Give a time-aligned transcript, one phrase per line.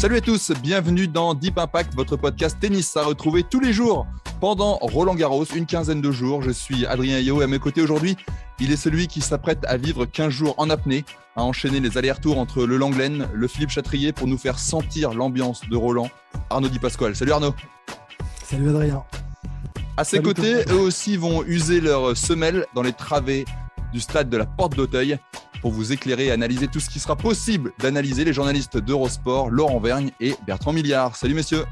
[0.00, 4.06] Salut à tous, bienvenue dans Deep Impact, votre podcast tennis à retrouver tous les jours
[4.40, 6.40] pendant Roland Garros, une quinzaine de jours.
[6.40, 8.16] Je suis Adrien Yo et à mes côtés aujourd'hui,
[8.60, 11.04] il est celui qui s'apprête à vivre 15 jours en apnée,
[11.36, 15.68] à enchaîner les allers-retours entre le Langlaine, le Philippe Chatrier pour nous faire sentir l'ambiance
[15.68, 16.08] de Roland.
[16.48, 17.14] Arnaud Di Pasquale.
[17.14, 17.54] Salut Arnaud.
[18.42, 19.04] Salut Adrien.
[19.98, 23.44] À ses côtés, eux aussi vont user leurs semelles dans les travées
[23.92, 25.18] du stade de la Porte d'Auteuil
[25.60, 29.80] pour vous éclairer et analyser tout ce qui sera possible d'analyser les journalistes d'Eurosport, Laurent
[29.80, 31.16] Vergne et Bertrand Milliard.
[31.16, 31.64] Salut messieurs.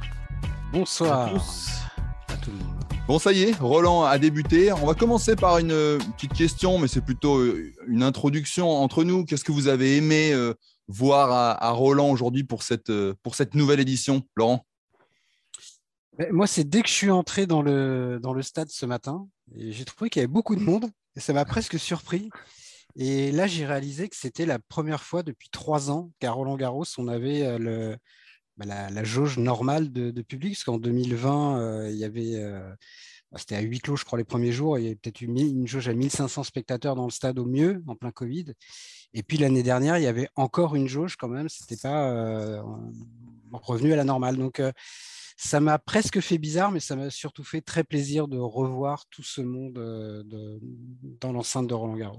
[0.73, 1.33] Bonsoir.
[3.09, 4.71] Bon, ça y est, Roland a débuté.
[4.71, 9.03] On va commencer par une euh, petite question, mais c'est plutôt euh, une introduction entre
[9.03, 9.25] nous.
[9.25, 10.53] Qu'est-ce que vous avez aimé euh,
[10.89, 14.67] voir à, Roland aujourd'hui pour cette, pour cette nouvelle édition, Laurent?
[16.19, 19.27] Ben, Moi, c'est dès que je suis entré dans le, dans le stade ce matin,
[19.57, 22.29] j'ai trouvé qu'il y avait beaucoup de monde et ça m'a presque surpris.
[22.99, 26.85] Et là, j'ai réalisé que c'était la première fois depuis trois ans qu'à Roland Garros,
[26.99, 27.97] on avait le,
[28.59, 32.69] bah, la, jauge normale de, public, parce qu'en 2020, euh, il y avait, euh,
[33.31, 35.65] bah, c'était à huis clos, je crois, les premiers jours, il y avait peut-être une,
[35.69, 38.47] jauge à 1500 spectateurs dans le stade au mieux, en plein Covid.
[39.15, 42.61] Et puis l'année dernière, il y avait encore une jauge quand même, c'était pas euh,
[43.53, 44.37] revenu à la normale.
[44.37, 44.61] Donc
[45.37, 49.23] ça m'a presque fait bizarre, mais ça m'a surtout fait très plaisir de revoir tout
[49.23, 49.75] ce monde
[51.21, 52.19] dans l'enceinte de Roland Garros.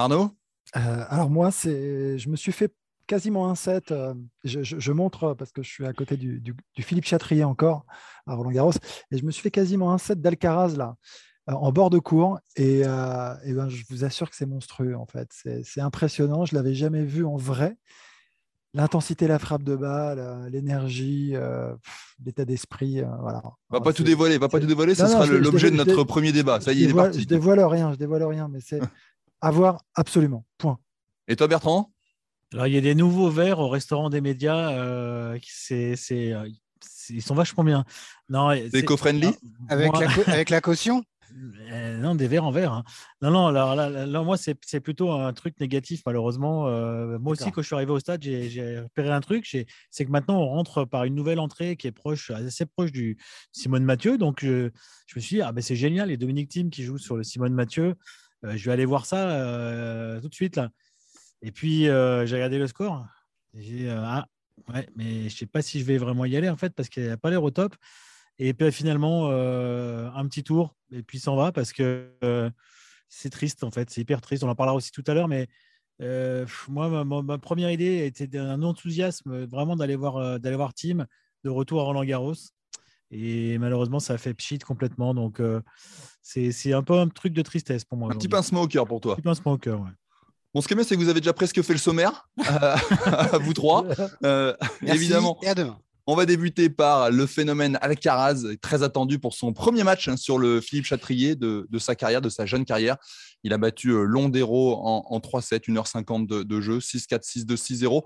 [0.00, 0.30] Arnaud
[0.72, 2.72] Alors moi, c'est, je me suis fait
[3.10, 3.90] quasiment un set.
[3.90, 7.84] Euh, je, montre parce que je suis à côté du, Philippe Chatrier encore
[8.26, 8.72] à Roland Garros
[9.10, 10.94] et je me suis fait quasiment un set d'Alcaraz là
[11.48, 15.06] euh, en bord de cours et, euh, ben, je vous assure que c'est monstrueux en
[15.06, 15.28] fait.
[15.64, 16.44] C'est impressionnant.
[16.44, 17.76] Je l'avais jamais vu en vrai.
[18.74, 21.34] L'intensité, la frappe de balle, l'énergie,
[22.24, 23.42] l'état d'esprit, voilà.
[23.68, 24.94] Va pas tout dévoiler, va pas tout dévoiler.
[24.94, 26.60] Ce sera l'objet de notre premier débat.
[26.60, 27.22] Ça y est, il est parti.
[27.22, 28.78] Je dévoile rien, je dévoile rien, mais c'est
[29.40, 30.44] à voir absolument.
[30.58, 30.78] Point.
[31.28, 31.90] Et toi, Bertrand?
[32.52, 34.72] Alors, il y a des nouveaux verres au restaurant des médias.
[34.72, 36.48] Euh, c'est, euh,
[37.08, 37.84] ils sont vachement bien.
[38.28, 39.30] Non, c'est éco-friendly?
[39.68, 41.04] avec, la avec la caution?
[41.70, 42.72] Euh, Non, des verres en verre.
[42.72, 42.82] Hein.
[43.22, 46.64] Non, non, alors là, moi, c'est, plutôt un truc négatif, malheureusement.
[47.20, 50.40] moi aussi, quand je suis arrivé au stade, j'ai, repéré un truc c'est que maintenant,
[50.40, 53.16] on rentre par une nouvelle entrée qui est proche, assez proche du
[53.52, 54.18] Simone Mathieu.
[54.18, 54.70] Donc, je,
[55.06, 57.22] je me suis dit, ah, ben, c'est génial, les Dominique Thiem qui jouent sur le
[57.22, 57.94] Simone Mathieu.
[58.42, 60.56] Je vais aller voir ça tout de suite.
[60.56, 60.70] Là.
[61.42, 63.06] Et puis, euh, j'ai regardé le score.
[63.54, 64.26] J'ai euh, ah,
[64.72, 66.88] ouais, mais je ne sais pas si je vais vraiment y aller, en fait, parce
[66.88, 67.74] qu'il n'a pas l'air au top.
[68.38, 72.10] Et puis, finalement, euh, un petit tour, et puis s'en va, parce que
[73.08, 73.90] c'est triste, en fait.
[73.90, 74.44] C'est hyper triste.
[74.44, 75.48] On en parlera aussi tout à l'heure, mais
[76.68, 81.06] moi, ma, première idée était un enthousiasme vraiment d'aller voir, d'aller voir Team
[81.44, 82.34] de retour à Roland Garros.
[83.10, 85.14] Et malheureusement, ça a fait pchit complètement.
[85.14, 85.40] Donc,
[86.22, 88.12] c'est un peu un truc de tristesse pour moi.
[88.12, 89.12] Un petit pincement au cœur pour toi.
[89.12, 89.90] Un petit pincement au cœur, ouais.
[90.52, 92.76] Bon, ce qui est bien, c'est que vous avez déjà presque fait le sommaire, euh,
[93.40, 93.86] vous trois.
[94.24, 95.38] Euh, évidemment.
[95.42, 95.78] Et à demain.
[96.06, 100.38] On va débuter par le phénomène Alcaraz, très attendu pour son premier match hein, sur
[100.38, 102.96] le Philippe Chatrier de, sa carrière, de sa jeune carrière.
[103.44, 108.02] Il a battu euh, Londero en, en 3-7, 1h50 de, jeu, 6-4, 6-2, 6-0.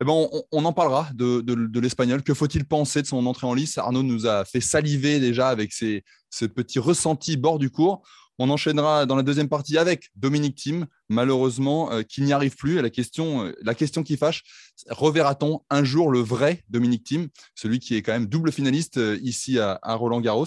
[0.00, 2.22] Eh ben, on, en parlera de, l'espagnol.
[2.22, 3.78] Que faut-il penser de son entrée en lice?
[3.78, 8.02] Arnaud nous a fait saliver déjà avec ses, ses petits ressentis bord du cours.
[8.38, 12.80] On enchaînera dans la deuxième partie avec Dominique Thiem, malheureusement, euh, qui n'y arrive plus.
[12.80, 14.42] La question, euh, la question qui fâche,
[14.90, 19.18] reverra-t-on un jour le vrai Dominique Thiem, celui qui est quand même double finaliste euh,
[19.22, 20.46] ici à, Roland Garros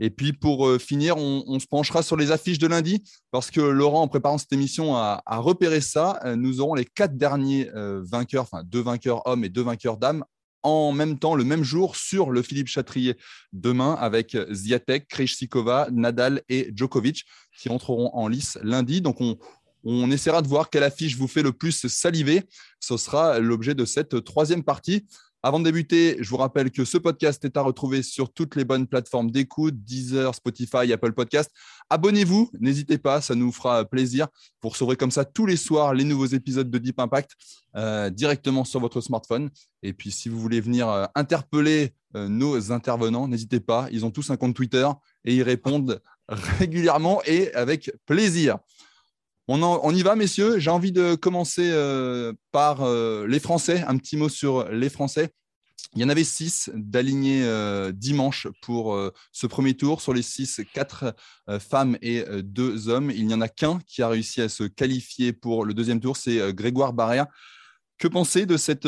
[0.00, 4.02] et puis pour finir, on, se penchera sur les affiches de lundi parce que Laurent,
[4.02, 6.20] en préparant cette émission, a, repéré ça.
[6.36, 10.24] Nous aurons les quatre derniers vainqueurs, enfin deux vainqueurs hommes et deux vainqueurs dames
[10.66, 13.16] en même temps, le même jour, sur le Philippe Chatrier
[13.52, 17.24] demain avec Ziatek, Krejcikova, Nadal et Djokovic
[17.56, 19.00] qui entreront en lice lundi.
[19.00, 19.38] Donc, on,
[19.84, 22.42] on essaiera de voir quelle affiche vous fait le plus saliver.
[22.80, 25.06] Ce sera l'objet de cette troisième partie.
[25.46, 28.64] Avant de débuter, je vous rappelle que ce podcast est à retrouver sur toutes les
[28.64, 31.52] bonnes plateformes d'écoute, Deezer, Spotify, Apple Podcast.
[31.88, 34.26] Abonnez-vous, n'hésitez pas, ça nous fera plaisir.
[34.60, 37.30] Vous recevrez comme ça tous les soirs les nouveaux épisodes de Deep Impact
[37.76, 39.50] euh, directement sur votre smartphone.
[39.84, 43.86] Et puis, si vous voulez venir euh, interpeller euh, nos intervenants, n'hésitez pas.
[43.92, 44.88] Ils ont tous un compte Twitter
[45.24, 48.58] et ils répondent régulièrement et avec plaisir.
[49.48, 50.58] On, y va, messieurs.
[50.58, 53.84] J'ai envie de commencer euh, par euh, les Français.
[53.86, 55.30] Un petit mot sur les Français.
[55.94, 58.98] Il y en avait six d'alignés euh, dimanche pour
[59.30, 60.00] ce premier tour.
[60.00, 61.14] Sur les six, quatre
[61.60, 63.12] femmes et deux hommes.
[63.12, 66.16] Il n'y en a qu'un qui a réussi à se qualifier pour le deuxième tour.
[66.16, 67.26] C'est Grégoire Barrère.
[67.98, 68.86] Que penser de cette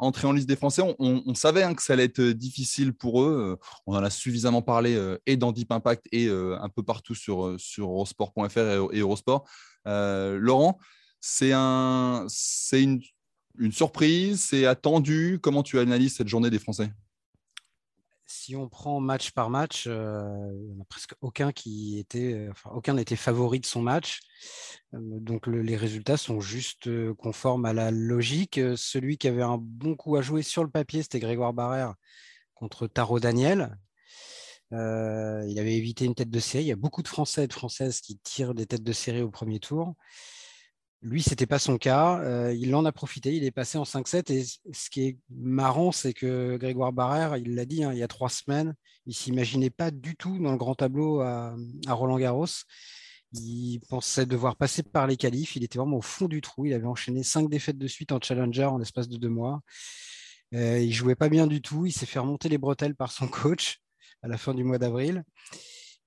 [0.00, 0.82] entrée en liste des Français?
[0.98, 3.58] On, savait hein, que ça allait être difficile pour eux.
[3.86, 8.58] On en a suffisamment parlé et dans Deep Impact et un peu partout sur Eurosport.fr
[8.92, 9.44] et, Eurosport.
[10.38, 10.78] Laurent,
[11.20, 12.26] c'est un,
[12.72, 15.38] une, surprise, c'est attendu.
[15.42, 16.90] Comment tu analyses cette journée des Français?
[18.30, 23.16] Si on prend match par match, euh, il a presque aucun qui était, euh, n'était
[23.16, 24.20] favori de son match.
[24.92, 28.60] Euh, donc les résultats sont juste conformes à la logique.
[28.76, 31.94] Celui qui avait un bon coup à jouer sur le papier, c'était Grégoire Barrère
[32.54, 33.78] contre Taro Daniel.
[34.70, 36.64] Il avait évité une tête de série.
[36.64, 39.22] Il y a beaucoup de Français et de Françaises qui tirent des têtes de série
[39.22, 39.94] au premier tour.
[41.00, 42.18] Lui, ce n'était pas son cas.
[42.20, 43.34] Euh, il en a profité.
[43.34, 44.32] Il est passé en 5-7.
[44.32, 48.02] Et ce qui est marrant, c'est que Grégoire Barrère, il l'a dit hein, il y
[48.02, 48.74] a trois semaines,
[49.06, 51.54] il ne s'imaginait pas du tout dans le grand tableau à,
[51.88, 52.46] Roland Garros.
[53.32, 55.54] Il pensait devoir passer par les qualifs.
[55.54, 56.66] Il était vraiment au fond du trou.
[56.66, 59.60] Il avait enchaîné cinq défaites de suite en Challenger en l'espace de deux mois.
[60.54, 61.86] Euh, il jouait pas bien du tout.
[61.86, 63.80] Il s'est fait remonter les bretelles par son coach
[64.22, 65.24] à la fin du mois d'avril.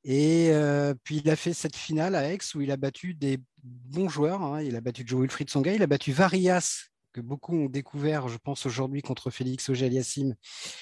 [0.04, 3.40] Et euh, puis il a fait cette finale à Aix où il a battu des
[3.64, 4.42] bons joueurs.
[4.42, 4.62] Hein.
[4.62, 8.38] Il a battu Joe Wilfried Songa, il a battu Varias, que beaucoup ont découvert, je
[8.38, 10.36] pense, aujourd'hui contre Félix Auger-Aliassime,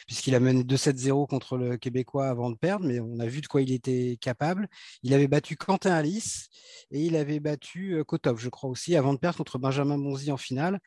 [0.08, 3.48] puisqu'il a mené 2-7-0 contre le Québécois avant de perdre, mais on a vu de
[3.48, 4.68] quoi il était capable.
[5.04, 6.48] Il avait battu Quentin Alice
[6.92, 10.32] et il avait battu euh, Kotov, je crois aussi, avant de perdre contre Benjamin Bonzi
[10.32, 10.80] en finale.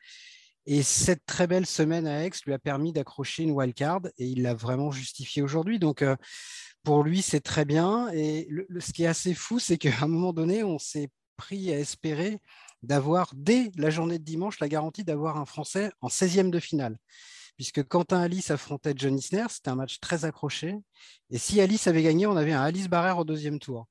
[0.65, 4.43] Et cette très belle semaine à Aix lui a permis d'accrocher une wildcard et il
[4.43, 5.77] l'a vraiment justifié aujourd'hui.
[5.79, 6.15] Donc, euh,
[6.83, 8.09] pour lui, c'est très bien.
[8.13, 8.47] Et
[8.79, 12.39] ce qui est assez fou, c'est qu'à un moment donné, on s'est pris à espérer
[12.81, 16.97] d'avoir, dès la journée de dimanche, la garantie d'avoir un Français en 16e de finale.
[17.55, 20.75] Puisque Quentin Alice affrontait John Isner, c'était un match très accroché.
[21.29, 23.87] Et si Alice avait gagné, on avait un Alice Barrère au deuxième tour.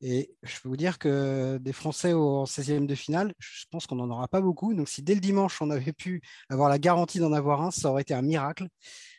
[0.00, 3.96] Et je peux vous dire que des Français en 16e de finale, je pense qu'on
[3.96, 4.74] n'en aura pas beaucoup.
[4.74, 7.90] Donc si dès le dimanche, on avait pu avoir la garantie d'en avoir un, ça
[7.90, 8.66] aurait été un miracle.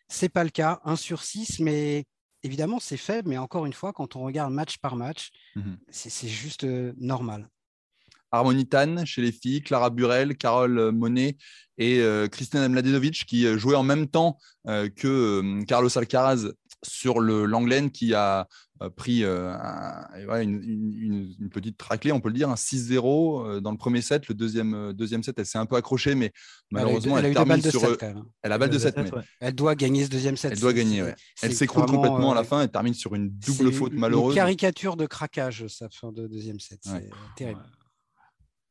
[0.10, 2.06] Ce n'est pas le cas, 1 sur 6, mais
[2.44, 6.28] évidemment, c'est faible, mais encore une fois, quand on regarde match par match, mmh c'est
[6.28, 7.50] juste euh, normal.
[8.34, 11.38] Harmonie Tan chez les filles, Clara Burel, Carole euh, Monet
[11.78, 16.52] et euh, Christina Mladenovic qui jouaient en même temps que Carlos Alcaraz
[16.84, 18.48] sur Langlaine qui a
[18.96, 24.28] pris une, petite traclée, on peut le dire, un 6-0 dans le premier set.
[24.28, 26.32] Le deuxième, deuxième set, elle s'est un peu accrochée, mais
[26.72, 27.98] malheureusement, elle, termine sur.
[28.42, 28.96] Elle a balle de 7.
[29.40, 30.54] Elle doit gagner ce deuxième set.
[30.54, 31.04] Elle doit gagner,
[31.42, 32.62] Elle s'écroule complètement à la fin.
[32.62, 34.34] Elle termine sur une double faute malheureuse.
[34.34, 36.80] Une caricature de craquage, sa fin de deuxième set.
[36.84, 37.62] C'est terrible.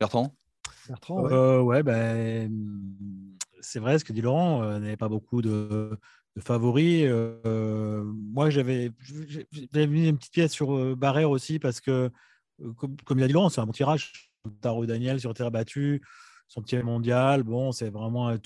[0.03, 0.35] Bertrand?
[0.89, 2.51] Bertrand, ouais, ouais ben,
[3.61, 4.75] c'est vrai ce que dit Laurent.
[4.75, 5.97] Il n'y avait pas beaucoup de
[6.37, 7.05] de favoris.
[7.07, 8.91] Euh, moi, j'avais
[9.75, 12.11] mis une petite pièce sur euh, Barrère aussi parce que,
[12.63, 14.31] euh, comme, comme il a dit Laurent, c'est un bon tirage.
[14.61, 16.03] Taro Daniel sur terre battue,
[16.49, 18.39] son petit mondial, bon, c'est vraiment un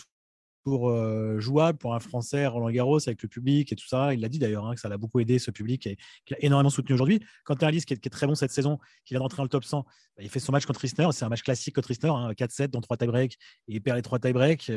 [0.67, 4.13] tour jouable pour un Français, Roland Garros, avec le public et tout ça.
[4.15, 6.45] Il l'a dit d'ailleurs, hein, que ça l'a beaucoup aidé, ce public, et qu'il a
[6.45, 7.21] énormément soutenu aujourd'hui.
[7.45, 9.49] Quand Alice qui est, qui est, très bon cette saison, qu'il a d'entrer dans le
[9.49, 11.07] top 100, bah, il fait son match contre Isner.
[11.13, 13.35] C'est un match classique contre Isner, hein, 4-7 dans 3 tie-breaks,
[13.69, 14.73] et il perd les 3 tie-breaks.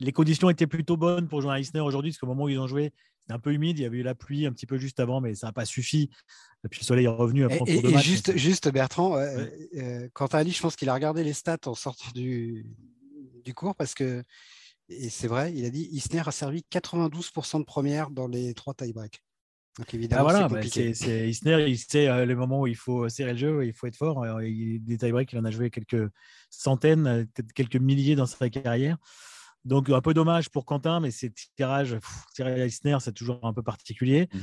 [0.00, 2.58] les conditions étaient plutôt bonnes pour jouer à Isner aujourd'hui, parce qu'au moment où ils
[2.58, 3.78] ont joué, c'était un peu humide.
[3.78, 5.66] Il y avait eu la pluie un petit peu juste avant, mais ça n'a pas
[5.66, 6.08] suffi.
[6.64, 9.22] Et puis le soleil est revenu après et, et Juste, juste Bertrand,
[10.14, 12.66] quand Ali, je pense qu'il a regardé les stats en sortant du,
[13.44, 14.22] du cours parce que
[14.88, 18.74] et c'est vrai, il a dit Isner a servi 92% de première dans les trois
[18.74, 19.22] tie-breaks.
[19.78, 23.08] Donc évidemment, ah, voilà, c'est bah, Isner, il sait euh, le moment où il faut
[23.08, 24.26] serrer le jeu, il faut être fort.
[24.42, 26.10] il, des tie-breaks, il en a joué quelques
[26.50, 28.96] centaines, euh, peut-être quelques milliers dans sa carrière.
[29.64, 31.96] Donc un peu dommage pour Quentin, mais ces tirages,
[32.34, 34.28] tirer à Isner, c'est toujours un peu particulier.
[34.32, 34.38] Mmh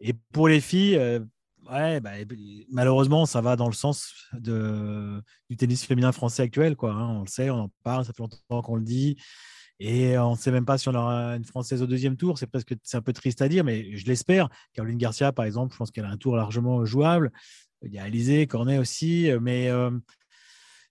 [0.00, 1.20] Et pour les filles, euh,
[1.70, 2.12] ouais, bah,
[2.70, 6.74] malheureusement, ça va dans le sens de, du tennis féminin français actuel.
[6.74, 7.08] Quoi, hein.
[7.10, 9.16] On le sait, on en parle, ça fait longtemps qu'on le dit.
[9.82, 12.38] Et on ne sait même pas si on aura une Française au deuxième tour.
[12.38, 14.50] C'est presque c'est un peu triste à dire, mais je l'espère.
[14.74, 17.32] Caroline Garcia, par exemple, je pense qu'elle a un tour largement jouable.
[17.82, 19.90] Il y a Alizé, Cornet aussi, mais euh,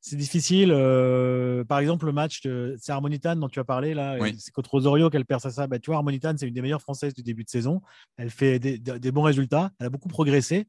[0.01, 0.71] c'est difficile.
[0.73, 2.41] Euh, par exemple, le match,
[2.77, 4.17] c'est Harmonitan dont tu as parlé là.
[4.39, 5.67] C'est contre Osorio qu'elle perd ça.
[5.67, 7.83] Bah, tu vois, Harmonitan, c'est une des meilleures Françaises du début de saison.
[8.17, 9.69] Elle fait des, des, bons résultats.
[9.79, 10.67] Elle a beaucoup progressé.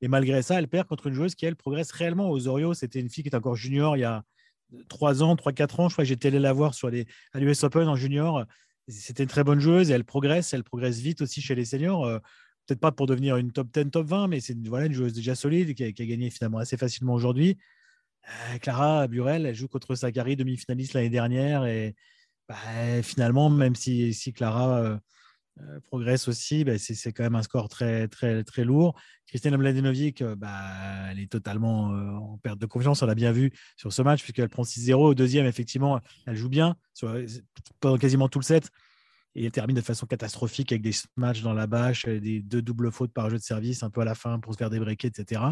[0.00, 2.28] Et malgré ça, elle perd contre une joueuse qui, elle, progresse réellement.
[2.28, 4.24] Osorio, c'était une fille qui est encore junior il y a,
[4.88, 5.88] 3 ans, 3-4 ans.
[5.88, 8.44] Je crois que j'étais allé la voir sur les, à l'US Open en junior.
[8.88, 10.52] C'était une très bonne joueuse et elle progresse.
[10.54, 12.04] Elle progresse vite aussi chez les seniors.
[12.04, 12.18] Euh,
[12.66, 15.34] peut-être pas pour devenir une top 10, top 20, mais c'est voilà, une joueuse déjà
[15.34, 17.58] solide qui a, gagné finalement assez facilement aujourd'hui.
[18.28, 21.64] Euh, Clara Burel, elle joue contre Sakari, demi-finaliste l'année dernière.
[21.66, 21.94] Et
[22.48, 22.56] bah,
[23.02, 24.98] finalement, même si, Clara euh,
[25.86, 28.94] progresse aussi, bah, c'est quand même un score très, très, très lourd.
[29.26, 33.02] Christina Mladenovic, bah, elle est totalement en perte de confiance.
[33.02, 34.94] On l'a bien vu sur ce match, puisqu'elle prend 6-0.
[34.94, 36.76] Au deuxième, effectivement, elle joue bien
[37.80, 38.70] pendant quasiment tout le set.
[39.36, 42.90] Et elle termine de façon catastrophique avec des matchs dans la bâche, des deux doubles
[42.90, 45.42] fautes par jeu de service, un peu à la fin pour se faire débreaker, etc.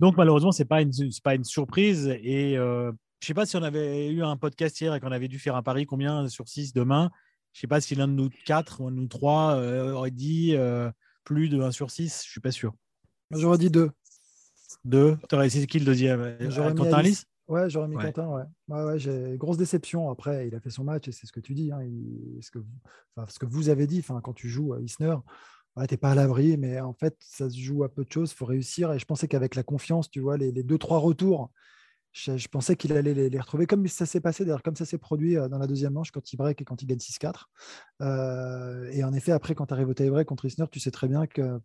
[0.00, 0.90] Donc malheureusement, ce n'est pas, une,
[1.22, 2.08] pas une surprise.
[2.22, 2.90] Et euh,
[3.20, 5.38] je ne sais pas si on avait eu un podcast hier et qu'on avait dû
[5.38, 7.12] faire un pari combien sur 6 demain.
[7.52, 10.10] Je ne sais pas si l'un de nous quatre ou de nous trois euh, aurait
[10.10, 10.90] dit euh,
[11.24, 12.22] plus de 1 sur 6.
[12.22, 12.74] Je ne suis pas sûr.
[13.30, 13.90] J'aurais dit 2.
[14.84, 16.36] 2 Tu aurais essayé qui le deuxième?
[16.50, 18.28] J'aurais Quentin Alice Ouais, j'aurais mis Quentin.
[18.28, 18.44] Ouais.
[18.68, 20.10] Ouais, ouais, j'ai grosse déception.
[20.10, 21.70] Après, il a fait son match et c'est ce que tu dis.
[21.70, 21.80] Hein.
[22.40, 22.58] ce, que,
[23.28, 25.16] ce que vous avez dit quand tu joues à Isner,
[25.76, 28.32] tu n'es pas à l'abri, mais en fait, ça se joue à peu de choses.
[28.32, 28.92] Il faut réussir.
[28.92, 31.50] Et je pensais qu'avec la confiance, tu vois, les, deux, trois retours,
[32.12, 35.36] je, pensais qu'il allait les, retrouver comme ça s'est passé, d'ailleurs, comme ça s'est produit
[35.36, 37.44] euh, dans la deuxième manche quand il break et quand il gagne 6-4.
[38.02, 41.08] Euh, et en effet, après, quand tu arrives au tie-break contre Isner, tu sais très
[41.08, 41.58] bien que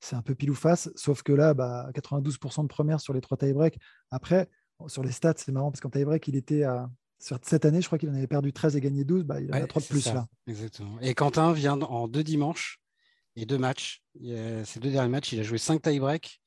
[0.00, 0.90] c'est un peu pile ou face.
[0.96, 3.78] Sauf que là, bah, 92% de première sur les trois tie-break.
[4.10, 4.48] Après,
[4.86, 6.88] sur les stats, c'est marrant parce qu'en tie-break, il était à.
[7.20, 9.24] Cette année, je crois qu'il en avait perdu 13 et gagné 12.
[9.24, 10.28] Bah, il en a 3 de plus là.
[10.46, 11.00] Exactement.
[11.00, 12.80] Et Quentin vient en deux dimanches
[13.34, 14.04] et deux matchs.
[14.14, 16.40] ces deux derniers matchs, il a joué cinq tie-break.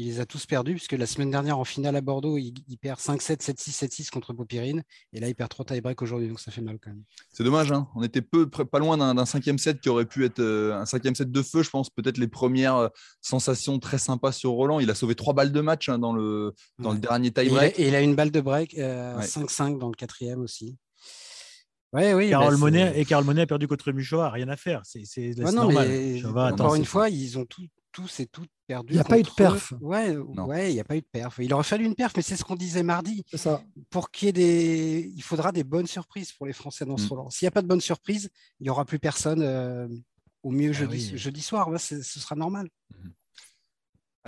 [0.00, 3.00] Il les a tous perdus, puisque la semaine dernière, en finale à Bordeaux, il, perd
[3.00, 4.84] 5-7, 7-6, 7-6 contre Popirine.
[5.12, 7.02] Et là, il perd trois tie-break aujourd'hui, donc ça fait mal quand même.
[7.32, 7.88] C'est dommage, hein.
[7.96, 11.16] on était peu, pas loin d'un cinquième set qui aurait pu être euh, un cinquième
[11.16, 11.90] set de feu, je pense.
[11.90, 12.88] Peut-être les premières euh,
[13.22, 14.78] sensations très sympas sur Roland.
[14.78, 17.80] Il a sauvé trois balles de match hein, dans, le, dans le dernier tie-break.
[17.80, 20.76] Et, il a une balle de break, 5-5 euh, dans le quatrième aussi.
[21.92, 24.82] Ouais, oui, Carole bah, Monet, et Carole Monet a perdu contre Muchova, rien à faire.
[24.84, 26.22] C'est normal.
[26.52, 27.46] encore une fois, ils ont
[27.92, 28.92] tous et toutes perdu.
[28.92, 29.72] Il n'y a pas eu de perf.
[29.80, 31.38] Ouais, ouais, il n'y a pas eu de perf.
[31.40, 33.24] Il aurait fallu une perf, mais c'est ce qu'on disait mardi.
[33.34, 33.62] Ça.
[33.90, 37.06] Pour qu'il y ait des, il faudra des bonnes surprises pour les Français dans ce
[37.06, 37.08] mm.
[37.08, 37.30] Roland.
[37.30, 38.30] S'il n'y a pas de bonnes surprises,
[38.60, 39.42] il n'y aura plus personne.
[39.42, 39.88] Euh,
[40.44, 42.68] au mieux ah jeudi, jeudi soir, ce sera normal.
[42.90, 43.08] Mm.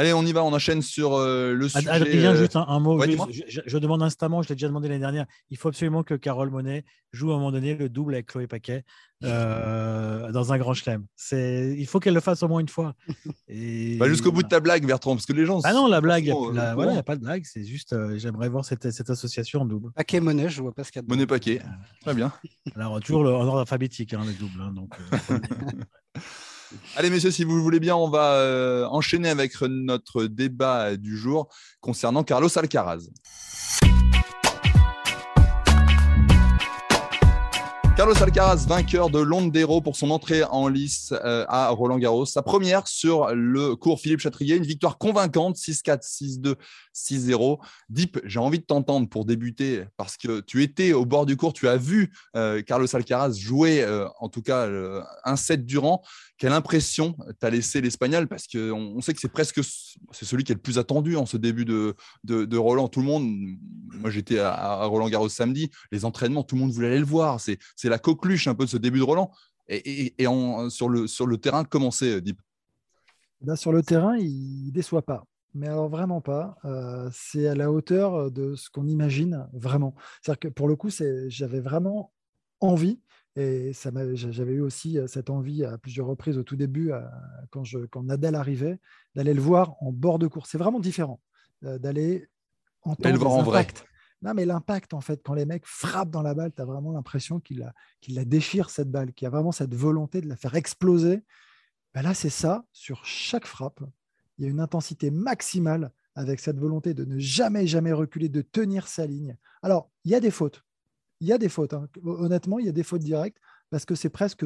[0.01, 1.87] Allez, on y va, on enchaîne sur euh, le sujet.
[1.87, 2.99] Adrien, juste un, mot.
[3.03, 6.87] je, demande instamment, je l'ai déjà demandé l'année dernière, il faut absolument que Carole Monet
[7.13, 8.83] joue à un moment donné le double avec Chloé Paquet
[9.25, 11.05] euh, dans un grand chelem.
[11.31, 12.95] Il faut qu'elle le fasse au moins une fois.
[13.99, 15.61] Bah, jusqu'au bout de ta blague, Bertrand, parce que les gens.
[15.65, 18.65] Ah non, la blague, il n'y a pas de blague, c'est juste, euh, j'aimerais voir
[18.65, 19.93] cette, cette, association en double.
[19.93, 21.09] Paquet Monet, je vois pas ce qu'il y a.
[21.09, 21.61] Monet Paquet,
[22.01, 22.33] très bien.
[22.75, 24.63] Alors, toujours le, en ordre alphabétique, hein, le double.
[24.63, 24.95] Hein, donc,
[26.97, 31.17] Allez, messieurs, si vous le voulez bien, on va euh, enchaîner avec notre débat du
[31.17, 31.49] jour
[31.81, 33.09] concernant Carlos Alcaraz.
[37.97, 42.25] Carlos Alcaraz, vainqueur de Londero pour son entrée en lice euh, à Roland Garros.
[42.25, 44.57] Sa première sur le cours Philippe Chatrier.
[44.57, 46.01] Une victoire convaincante, 6-4,
[46.41, 46.55] 6-2,
[46.95, 47.59] 6-0.
[47.89, 51.53] Deep, j'ai envie de t'entendre pour débuter parce que tu étais au bord du cours,
[51.53, 53.87] tu as vu euh, Carlos Alcaraz jouer,
[54.19, 54.69] en tout cas,
[55.25, 56.03] un set durant.
[56.39, 58.27] Quelle impression t'as laissé l'Espagnol?
[58.27, 59.61] Parce qu'on on sait que c'est presque
[60.13, 61.95] c'est celui qui est le plus attendu en ce début de,
[62.25, 62.89] de, Roland.
[62.89, 63.31] Tout le monde,
[63.93, 67.41] moi j'étais à, Roland Garros samedi, les entraînements, tout le monde voulait aller le voir.
[67.41, 69.31] C'est la coqueluche un peu de ce début de Roland.
[69.69, 70.15] Et,
[70.71, 72.41] sur, le, sur le terrain, comment c'est, Deep?
[73.41, 75.25] Ben, Sur le terrain, il ne déçoit pas.
[75.55, 76.57] Mais alors vraiment pas.
[76.65, 79.95] Euh, c'est à la hauteur de ce qu'on imagine vraiment.
[80.23, 80.91] C'est-à-dire que pour le coup,
[81.29, 82.13] j'avais vraiment
[82.61, 83.01] envie
[83.37, 83.73] et
[84.15, 87.01] j'avais eu aussi euh, cette envie à plusieurs reprises au tout début, euh,
[87.51, 88.81] quand, je, quand Nadal arrivait,
[89.15, 90.51] d'aller le voir en bord de course.
[90.51, 91.21] C'est vraiment différent
[91.65, 92.29] euh, d'aller
[92.83, 93.67] entendre le voir en vrai.
[94.23, 96.93] Non, mais l'impact, en fait, quand les mecs frappent dans la balle, tu as vraiment
[96.93, 97.73] l'impression qu'il la,
[98.09, 101.25] la déchire, cette balle, qu'il y a vraiment cette volonté de la faire exploser.
[101.95, 103.81] Ben là, c'est ça, sur chaque frappe,
[104.41, 108.43] il y a une intensité maximale avec cette volonté de ne jamais, jamais reculer, de
[108.43, 109.37] tenir sa ligne.
[109.63, 110.65] Alors, il y a des fautes
[111.21, 111.75] il y a des fautes.
[111.75, 111.89] Hein.
[112.05, 113.39] Honnêtement, il y a des fautes directes
[113.71, 114.45] parce que c'est presque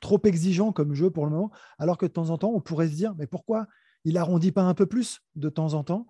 [0.00, 2.88] trop exigeant comme jeu pour le moment, alors que de temps en temps, on pourrait
[2.88, 3.66] se dire, mais pourquoi
[4.04, 6.06] il arrondit pas un peu plus de temps en temps?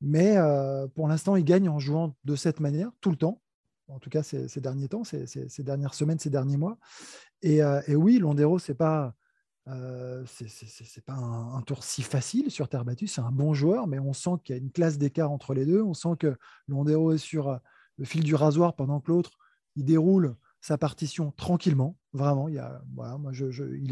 [0.00, 3.40] Mais euh, pour l'instant, il gagne en jouant de cette manière, tout le temps.
[3.88, 6.78] En tout cas, ces, derniers temps, ces, dernières semaines, ces derniers mois.
[7.42, 9.14] Et, euh, oui, Londero, c'est pas,
[9.68, 13.06] euh, c'est pas un, tour si facile sur terre battue.
[13.06, 15.66] C'est un bon joueur, mais on sent qu'il y a une classe d'écart entre les
[15.66, 15.82] deux.
[15.82, 16.36] On sent que
[16.68, 17.58] Londero est sur
[17.98, 19.32] le fil du rasoir pendant que l'autre
[19.76, 22.48] il déroule sa partition tranquillement, vraiment.
[22.48, 22.58] Il, y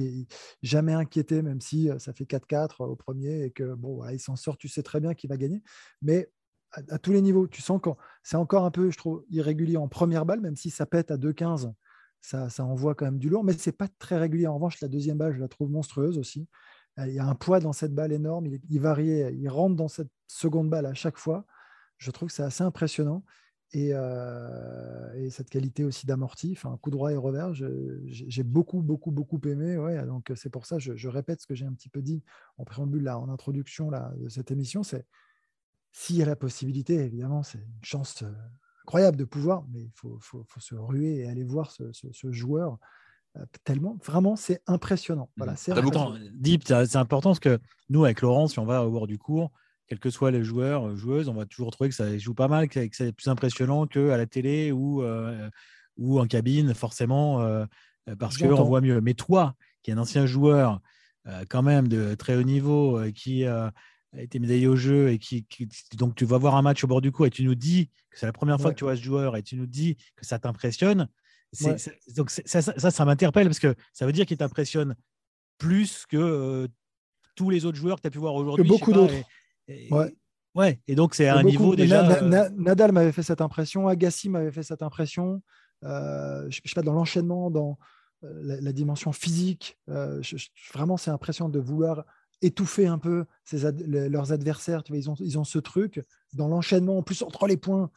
[0.03, 0.27] est
[0.63, 4.57] jamais inquiété, même si ça fait 4-4 au premier et que bon, il s'en sort,
[4.57, 5.63] tu sais très bien qu'il va gagner.
[6.01, 6.31] Mais
[6.73, 7.91] à, tous les niveaux, tu sens que
[8.23, 11.17] c'est encore un peu, je trouve, irrégulier en première balle, même si ça pète à
[11.17, 11.73] 2-15.
[12.21, 14.47] Ça, envoie quand même du lourd, mais c'est pas très régulier.
[14.47, 16.49] En revanche, la deuxième balle, je la trouve monstrueuse aussi.
[16.99, 18.47] Euh, Il y a un poids dans cette balle énorme.
[18.69, 21.47] Il, varie, il rentre dans cette seconde balle à chaque fois.
[21.99, 23.25] Je trouve que c'est assez impressionnant.
[23.73, 29.13] Et, euh, et cette qualité aussi d'amorti, enfin, coup droit et revers, j'ai beaucoup, beaucoup,
[29.13, 29.77] beaucoup aimé.
[29.77, 32.25] Ouais, donc c'est pour ça, je, je répète ce que j'ai un petit peu dit
[32.59, 35.07] en préambule, là, en introduction là, de cette émission, c'est
[35.93, 38.33] s'il y a la possibilité, évidemment, c'est une chance euh,
[38.85, 42.13] incroyable de pouvoir, mais il faut, faut- faut se ruer et aller voir ce, ce-
[42.13, 42.79] ce joueur
[43.37, 45.31] euh, tellement, vraiment, c'est impressionnant.
[45.37, 46.13] Voilà, c'est impressionnant.
[46.13, 49.07] Pourtant, Deep, c'est c'est important parce que nous, avec Laurent, si on va au bord
[49.07, 49.53] du cours,
[49.87, 52.49] quels que soient les joueurs, euh, joueuses, on va toujours trouver que ça joue pas
[52.49, 55.49] mal, que c'est plus impressionnant qu'à la télé ou, euh,
[55.97, 57.67] ou en cabine, forcément, euh,
[58.19, 59.01] parce qu'on voit mieux.
[59.01, 60.81] Mais toi, qui est un ancien joueur,
[61.29, 63.45] euh, quand même de très haut niveau, qui
[64.17, 66.87] a été médaillé au jeu et qui, qui- donc tu vas voir un match au
[66.89, 68.97] bord du cours et tu nous dis que c'est la première fois que tu vois
[68.97, 71.09] ce joueur et tu nous dis que ça t'impressionne.
[71.63, 71.77] Ouais.
[72.17, 74.95] donc ça, ça, ça, ça m'interpelle parce que ça veut dire qu'il t'impressionne
[75.59, 76.69] plus que euh,
[77.35, 78.67] tous les autres joueurs que tu as pu voir aujourd'hui.
[78.67, 79.15] beaucoup d'autres.
[79.91, 80.15] Ouais.
[80.55, 82.03] ouais, et donc c'est un beaucoup- niveau déjà.
[82.03, 85.43] Na- euh, Na- Nadal m'avait fait cette impression, Agassi m'avait fait cette impression.
[85.85, 87.79] Euh, je je sais pas, dans l'enchaînement, dans
[88.23, 92.05] la, la dimension physique, euh, je- je- vraiment, c'est impressionnant de vouloir
[92.43, 93.25] étouffer un peu
[93.87, 94.83] leurs adversaires.
[94.91, 97.91] Ils, ont, ils ce truc dans l'enchaînement, en plus entre les points.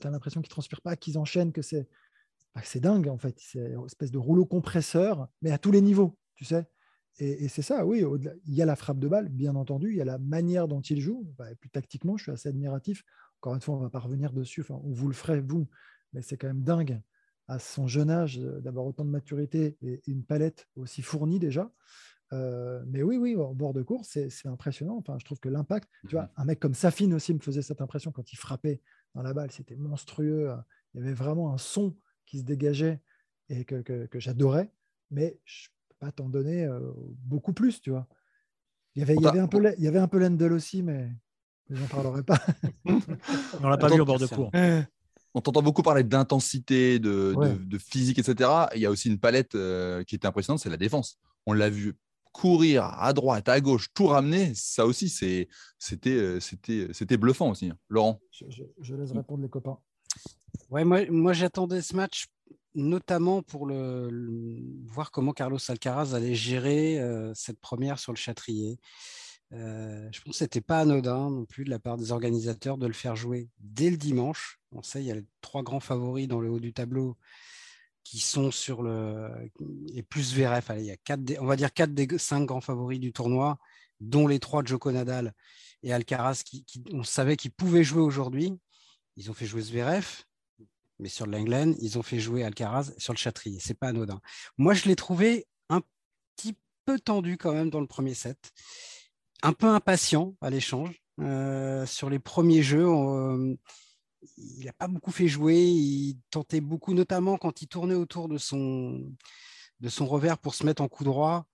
[0.00, 1.88] tu as l'impression qu'ils ne transpirent pas, qu'ils enchaînent, que c'est
[2.54, 3.36] bah, c'est dingue en fait.
[3.38, 6.66] C'est une espèce de rouleau compresseur, mais à tous les niveaux, tu sais.
[7.18, 8.02] Et, c'est ça, oui.
[8.46, 9.90] Il y a la frappe de balle, bien entendu.
[9.90, 11.26] Il y a la manière dont il joue.
[11.36, 13.04] Bah, et plus tactiquement, je suis assez admiratif.
[13.40, 14.64] Encore une fois, on ne va pas revenir dessus.
[14.70, 15.68] On vous le ferait, vous.
[16.14, 17.02] Mais c'est quand même dingue
[17.46, 21.70] à son jeune âge euh, d'avoir autant de maturité et une palette aussi fournie déjà.
[22.32, 24.96] Euh, mais oui, oui, au bord de course, c'est impressionnant.
[24.98, 27.80] Enfin, je trouve que l'impact, tu vois, un mec comme Safin aussi me faisait cette
[27.80, 28.80] impression quand il frappait
[29.14, 30.52] dans la balle, c'était monstrueux.
[30.94, 31.96] Il y avait vraiment un son
[32.26, 33.00] qui se dégageait
[33.48, 34.70] et que, que- que j'adorais,
[35.10, 36.80] mais je ne peux pas t'en donner euh,
[37.24, 38.06] beaucoup plus, tu vois.
[38.94, 40.82] Il y avait, il y avait un peu, il y avait un peu Lendl aussi,
[40.84, 41.10] mais,
[41.68, 42.38] j'en parlerai pas.
[43.60, 44.50] on l'a pas vu au bord de cours.
[45.34, 47.54] On t'entend beaucoup parler d'intensité, de, Ouais.
[47.56, 48.50] de- de physique, etc.
[48.74, 51.18] Il y a aussi une palette euh, qui était impressionnante, c'est la défense.
[51.46, 51.96] On l'a vu
[52.32, 54.52] courir à droite, à gauche, tout ramener.
[54.54, 57.70] Ça aussi, c'est- c'était euh, c'était- c'était bluffant aussi.
[57.70, 57.78] hein.
[57.88, 59.78] Laurent je, je- je laisse répondre les copains.
[60.70, 62.26] Ouais, moi, moi j'attendais ce match
[62.74, 68.16] notamment pour le, le- voir comment Carlos Alcaraz allait gérer euh, cette première sur le
[68.16, 68.78] Châtrier.
[69.52, 72.86] Euh, je pense que c'était pas anodin non plus de la part des organisateurs de
[72.86, 74.60] le faire jouer dès le dimanche.
[74.70, 77.16] On sait, il y a les trois grands favoris dans le haut du tableau
[78.04, 79.30] qui sont sur le
[79.94, 80.70] et plus VRF.
[80.70, 83.58] Allez, il y a quatre, on va dire quatre des cinq grands favoris du tournoi,
[84.00, 85.32] dont les trois Joko Nadal
[85.82, 88.52] et Alcaraz, qui, on savait qu'ils pouvaient jouer aujourd'hui.
[89.16, 90.06] Ils ont fait jouer Zverev,
[90.98, 93.58] mais sur le Langlen, ils ont fait jouer Alcaraz sur le Châtrier.
[93.60, 94.20] C'est pas anodin.
[94.58, 95.82] Moi, je l'ai trouvé un
[96.36, 98.50] petit peu tendu quand même dans le premier set,
[99.42, 101.02] un peu impatient à l'échange.
[101.20, 103.56] Euh, sur les premiers jeux, on-
[104.36, 105.56] il n'a pas beaucoup fait jouer.
[105.56, 109.14] Il tentait beaucoup, notamment quand il tournait autour de son,
[110.00, 111.46] revers pour se mettre en coup droit,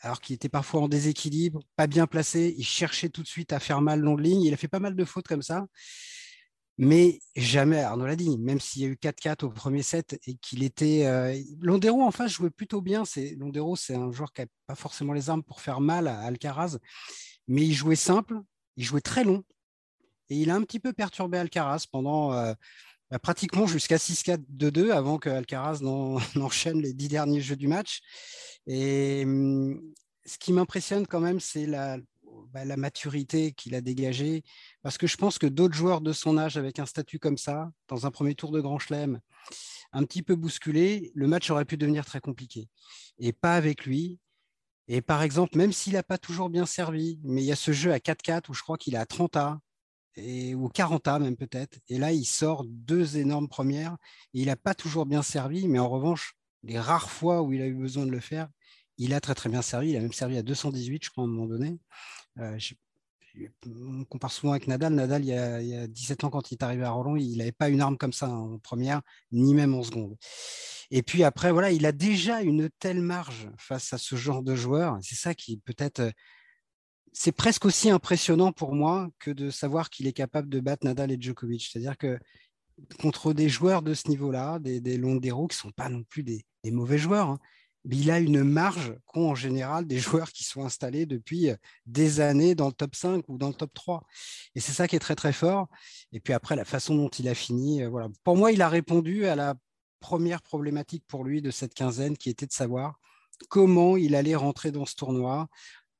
[0.00, 2.54] alors qu'il était parfois en déséquilibre, pas bien placé.
[2.58, 4.42] Il cherchait tout de suite à faire mal long de ligne.
[4.42, 5.66] Il a fait pas mal de fautes comme ça.
[6.76, 10.34] Mais jamais, Arnaud l'a dit, même s'il y a eu 4-4 au premier set et
[10.36, 11.06] qu'il était.
[11.06, 13.04] Euh, Londero en face jouait plutôt bien.
[13.38, 16.78] Londero, c'est un joueur qui n'a pas forcément les armes pour faire mal à Alcaraz,
[17.46, 18.40] mais il jouait simple,
[18.76, 19.44] il jouait très long.
[20.30, 22.54] Et il a un petit peu perturbé Alcaraz pendant euh,
[23.10, 28.00] bah, pratiquement jusqu'à 6-4-2-2 avant que Alcaraz n'en- n'enchaîne les dix derniers jeux du match.
[28.66, 29.80] Et hum,
[30.24, 31.98] ce qui m'impressionne quand même, c'est la,
[32.52, 34.42] bah, la maturité qu'il a dégagée.
[34.82, 37.70] Parce que je pense que d'autres joueurs de son âge, avec un statut comme ça,
[37.88, 39.20] dans un premier tour de Grand Chelem,
[39.92, 42.68] un petit peu bousculé, le match aurait pu devenir très compliqué.
[43.18, 44.18] Et pas avec lui.
[44.88, 47.72] Et par exemple, même s'il n'a pas toujours bien servi, mais il y a ce
[47.72, 49.60] jeu à 4-4 où je crois qu'il à 30 A,
[50.16, 51.78] et, ou 40 A même peut-être.
[51.88, 53.96] Et là, il sort deux énormes premières.
[54.32, 57.62] Et il n'a pas toujours bien servi, mais en revanche, les rares fois où il
[57.62, 58.48] a eu besoin de le faire,
[58.98, 59.90] il a très très bien servi.
[59.90, 61.78] Il a même servi à 218, je crois, à un moment donné.
[62.38, 62.58] Euh,
[63.66, 64.94] on compare souvent avec Nadal.
[64.94, 67.16] Nadal, il y, a, il y a 17 ans, quand il est arrivé à Roland,
[67.16, 70.16] il n'avait pas une arme comme ça en première, ni même en seconde.
[70.90, 74.54] Et puis après, voilà, il a déjà une telle marge face à ce genre de
[74.54, 74.98] joueur.
[75.02, 76.12] C'est ça qui peut-être.
[77.16, 81.12] C'est presque aussi impressionnant pour moi que de savoir qu'il est capable de battre Nadal
[81.12, 81.68] et Djokovic.
[81.70, 82.18] C'est-à-dire que
[83.00, 86.24] contre des joueurs de ce niveau-là, des, des Londero qui ne sont pas non plus
[86.24, 87.38] des, des mauvais joueurs, hein,
[87.84, 91.56] mais il a une marge qu'ont en général des joueurs qui sont installés depuis euh,
[91.86, 94.04] des années dans le top 5 ou dans le top 3.
[94.54, 95.68] Et c'est ça qui est très très fort.
[96.12, 98.08] Et puis après, la façon dont il a fini, euh, voilà.
[98.24, 99.54] Pour moi, il a répondu à la
[100.00, 102.98] première problématique pour lui de cette quinzaine qui était de savoir
[103.48, 105.48] comment il allait rentrer dans ce tournoi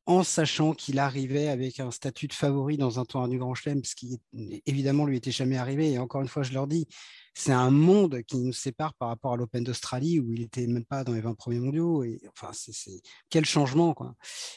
[0.07, 3.83] en sachant qu'il arrivait avec un statut de favori dans un tournoi du Grand Chelem,
[3.85, 4.21] ce qui
[4.67, 5.93] évidemment lui était jamais arrivé.
[5.93, 6.87] Et encore une fois, je leur dis,
[7.33, 10.85] c'est un monde qui nous sépare par rapport à l'Open d'Australie où il n'était même
[10.85, 12.05] pas dans les 20 premiers mondiaux.
[12.05, 14.15] Et enfin, c'est quel changement quoi.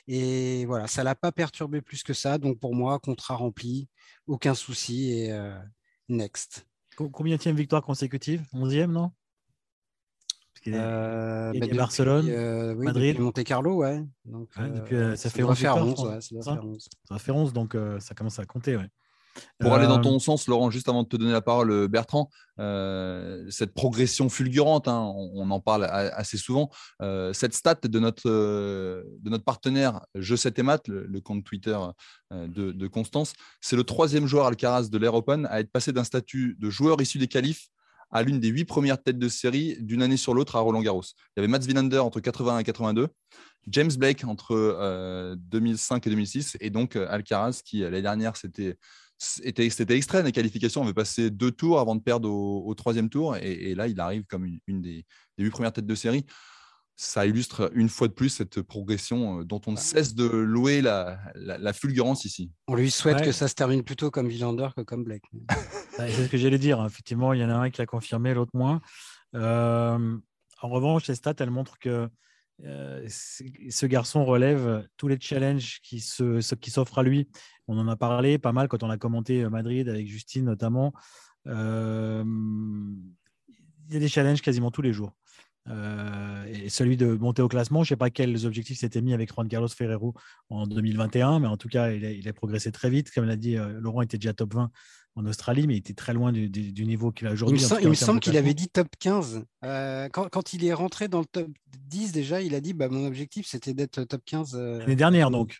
[0.07, 2.37] Et voilà, ça l'a pas perturbé plus que ça.
[2.37, 3.87] Donc pour moi, contrat rempli,
[4.27, 5.57] aucun souci et euh,
[6.09, 6.67] next.
[6.97, 9.11] Combien victoire consécutive 11e, non?
[10.67, 14.03] Euh, bah, Barcelone, euh, Madrid, Monte Carlo, ouais.
[14.25, 14.49] Donc,
[15.15, 18.89] ça, fait 11, faire 11, ça, ça, fait 11, donc ça commence à compter, ouais.
[19.59, 21.87] Pour aller dans ton euh, sens, Laurent, juste avant de te donner la parole, euh,
[21.87, 26.69] Bertrand, euh, cette progression fulgurante, hein, on, en parle assez souvent,
[27.33, 31.77] cette stat de notre, de notre partenaire Je 7 et Math, le, compte Twitter
[32.31, 36.55] de, Constance, c'est le troisième joueur Alcaraz de l'Air Open à être passé d'un statut
[36.59, 37.69] de joueur issu des qualifs
[38.11, 41.03] à l'une des huit premières têtes de série d'une année sur l'autre à Roland Garros.
[41.03, 43.07] Il y avait Mats Wilander entre 81 et 82,
[43.67, 48.77] James Blake entre 2005 et 2006, et donc Alcaraz qui l'année dernière c'était
[49.17, 53.35] c'était, c'était qualifications, on avait passé deux tours avant de perdre au, troisième tour.
[53.37, 55.05] Et, là, il arrive comme une, des,
[55.37, 56.25] huit premières têtes de série.
[56.99, 60.81] Ça illustre une fois de plus cette progression euh, dont on ne cesse de louer
[60.81, 61.19] la,
[61.73, 62.51] fulgurance ici.
[62.67, 65.23] On lui souhaite que ça se termine plutôt comme Villander que comme Blake.
[65.95, 66.83] c'est ce que j'allais dire.
[66.85, 68.81] Effectivement, il y en a un qui l'a confirmé, l'autre moins.
[69.35, 70.17] Euh,
[70.61, 72.09] en revanche, les stats, elles montrent que
[72.65, 77.29] euh, ce garçon relève tous les challenges qui, se, qui s'offrent à lui.
[77.67, 80.93] On en a parlé pas mal quand on a commenté Madrid avec Justine notamment.
[81.45, 82.23] Euh,
[83.87, 85.13] il y a des challenges quasiment tous les jours.
[85.67, 89.33] Et celui de monter au classement, je ne sais pas quels objectifs s'étaient mis avec
[89.33, 90.13] Juan Carlos Ferrero
[90.49, 93.11] en 2021, mais en tout cas, il a, progressé très vite.
[93.11, 94.71] Comme l'a dit, Laurent était déjà top 20
[95.17, 97.59] en Australie, mais il était très loin du, niveau qu'il a aujourd'hui.
[97.81, 99.43] Il me, semble qu'il avait dit top 15.
[99.65, 101.47] Euh, quand, il est rentré dans le top
[101.87, 104.55] 10, déjà, il a dit bah, mon objectif, c'était d'être top 15.
[104.55, 105.57] Euh, L'année dernière, donc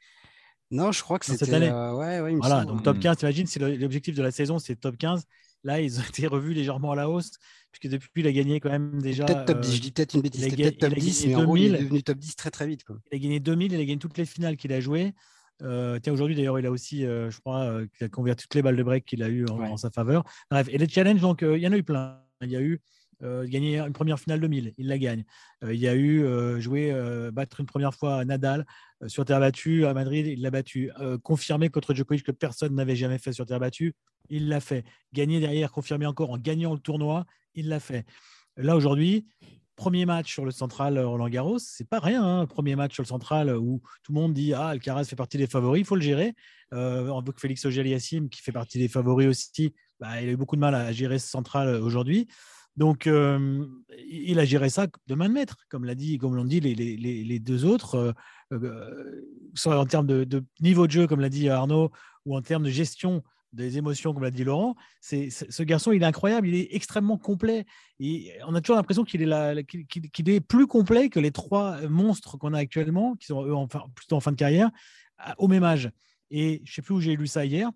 [0.70, 1.46] Non, je crois que c'était.
[1.46, 1.70] Cette année.
[1.70, 4.96] Euh, ouais, ouais, voilà, donc top 15, t'imagines, si l'objectif de la saison, c'est top
[4.96, 5.24] 15.
[5.63, 7.32] Là, ils ont été revus légèrement à la hausse,
[7.80, 9.26] puisque depuis, il a gagné quand même déjà.
[9.26, 10.46] Peut-être top 10, je dis peut-être une bêtise.
[10.46, 12.84] Il peut-être top 10, mais en gros, il est devenu top 10 très très vite.
[12.84, 12.98] Quoi.
[13.12, 15.13] Il a gagné 2000, il a gagné toutes les finales qu'il a jouées.
[15.63, 18.56] Euh, tiens, aujourd'hui, d'ailleurs, il a aussi, euh, je crois, euh, qu'il a converti toutes
[18.56, 20.24] les balles de break qu'il a eues en, sa faveur.
[20.52, 22.22] Bref, et les challenges, donc, il y en a eu plein.
[22.42, 22.80] Il y a eu
[23.22, 25.24] gagner une première finale de 1000, il la gagne.
[25.63, 26.24] il y a eu
[26.62, 26.94] jouer,
[27.34, 28.63] battre une première fois Nadal
[29.05, 30.91] sur terre battue à Madrid, il l'a battu.
[31.23, 33.93] confirmer contre Djokovic que personne n'avait jamais fait sur terre battue,
[34.29, 34.83] il l'a fait.
[35.13, 38.05] Gagner derrière, confirmer encore en gagnant le tournoi, il l'a fait.
[38.57, 39.27] Là, aujourd'hui,
[39.75, 42.23] premier match sur le central euh, Roland Garros, c'est pas rien.
[42.23, 42.45] Hein.
[42.47, 45.38] Premier match sur le central euh, où tout le monde dit ah Alcaraz fait partie
[45.38, 46.33] des favoris, il faut le gérer.
[46.73, 50.62] Euh, Félix Auger-Aliassime qui fait partie des favoris aussi, bah, il a eu beaucoup de
[50.62, 52.27] mal à gérer ce central euh, aujourd'hui.
[52.78, 56.60] Donc il a géré ça de main de maître, comme l'a dit, comme l'ont dit
[56.60, 58.13] les, deux autres,
[59.56, 61.92] soit en termes de, niveau de jeu, comme l'a dit Arnaud,
[62.26, 64.76] ou en termes de gestion des émotions, comme l'a dit Laurent.
[65.02, 67.66] Ce garçon, il est incroyable, il est extrêmement complet.
[68.00, 72.60] Et on a toujours l'impression qu'il est, plus complet que les trois monstres qu'on a
[72.60, 74.70] actuellement, qui sont eux plutôt en fin de carrière,
[75.38, 75.90] au même âge.
[76.30, 77.72] Et je ne sais plus où j'ai lu ça hier,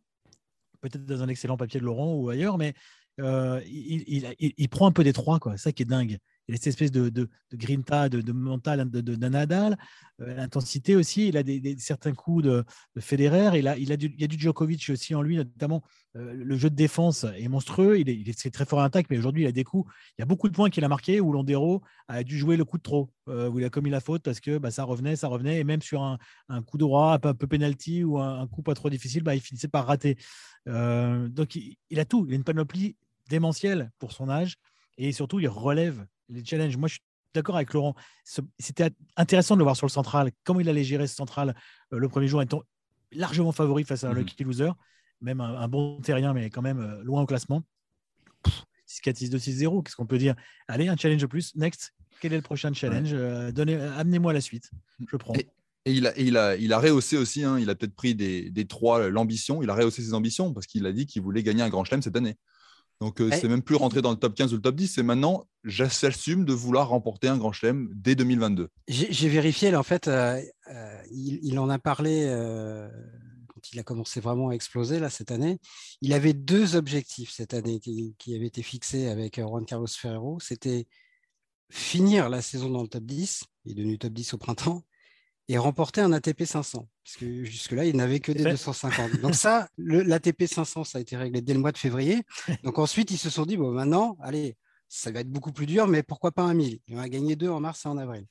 [0.82, 2.74] peut-être dans un excellent papier de Laurent ou ailleurs, mais
[3.20, 5.58] euh, il, il, prend un peu des trois, quoi.
[5.58, 6.18] Ça qui est dingue
[6.52, 9.78] il a cette espèce de, de, de grinta, de, de mental de, Nadal,
[10.20, 11.30] euh, l'intensité aussi.
[11.30, 12.66] Il a des, certains coups de,
[13.00, 13.58] Federer.
[13.58, 15.82] Il a, il, a du, il y a du Djokovic aussi en lui, notamment
[16.18, 18.02] euh, le jeu de défense est monstrueux.
[18.02, 19.90] Il est, il très fort en attaque, mais aujourd'hui, il a des coups.
[20.18, 22.66] Il y a beaucoup de points qu'il a marqués où Londero a dû jouer le
[22.66, 25.16] coup de trop, euh, où il a commis la faute parce que bah, ça revenait,
[25.16, 25.60] ça revenait.
[25.60, 26.18] Et même sur un,
[26.50, 29.42] un coup droit, un peu, un penalty ou un, coup pas trop difficile, bah, il
[29.42, 30.18] finissait par rater.
[30.66, 32.26] donc, il, il a tout.
[32.28, 32.98] Il a une panoplie
[33.30, 34.58] démentielle pour son âge.
[34.98, 36.78] Et surtout, il relève les challenges.
[36.78, 37.96] Moi, je suis d'accord avec Laurent.
[38.60, 41.56] C'était intéressant de le voir sur le central, comment il allait gérer ce central
[41.94, 42.64] euh, le premier jour, étant
[43.12, 44.72] largement favori face à un mmh Lucky Loser,
[45.22, 47.64] même un, bon terrien, mais quand même euh, loin au classement.
[48.88, 50.36] 6-4, 6-2, 6-0, qu'est-ce qu'on peut dire?
[50.68, 51.56] Allez, un challenge de plus.
[51.56, 53.12] Next, quel est le prochain challenge?
[53.14, 53.52] Euh,
[53.98, 54.70] Amenez-moi la suite.
[55.08, 55.34] Je prends.
[55.36, 55.48] Et...
[55.86, 58.66] il a, il, a, il a rehaussé aussi, hein, il a peut-être pris des, des
[58.66, 61.70] trois l'ambition, il a rehaussé ses ambitions parce qu'il a dit qu'il voulait gagner un
[61.70, 62.38] grand chelem cette année.
[63.02, 65.02] Donc, euh, c'est même plus rentrer dans le top 15 ou le top 10, c'est
[65.02, 68.70] maintenant, j'assume de vouloir remporter un grand chelem dès 2022.
[68.88, 72.28] J'ai vérifié, là, en fait, euh, euh, il, en a parlé
[73.48, 75.58] quand il a commencé vraiment à exploser, là, cette année.
[76.02, 80.40] Il avait deux objectifs cette année qui, qui avaient été fixés avec Juan Carlos Ferrero.
[80.40, 80.86] C'était
[81.72, 84.84] finir la saison dans le top 10, il est devenu top 10 au printemps,
[85.48, 89.20] et remporter un ATP 500, parce que jusque-là, il n'avait que des 250.
[89.22, 92.24] Donc ça, l'ATP 500, ça a été réglé dès le mois de février.
[92.64, 94.56] Donc ensuite, ils se sont dit, bon, maintenant, allez,
[94.88, 97.50] ça va être beaucoup plus dur, mais pourquoi pas un 1000 Il va gagner deux
[97.50, 98.26] en mars et en avril.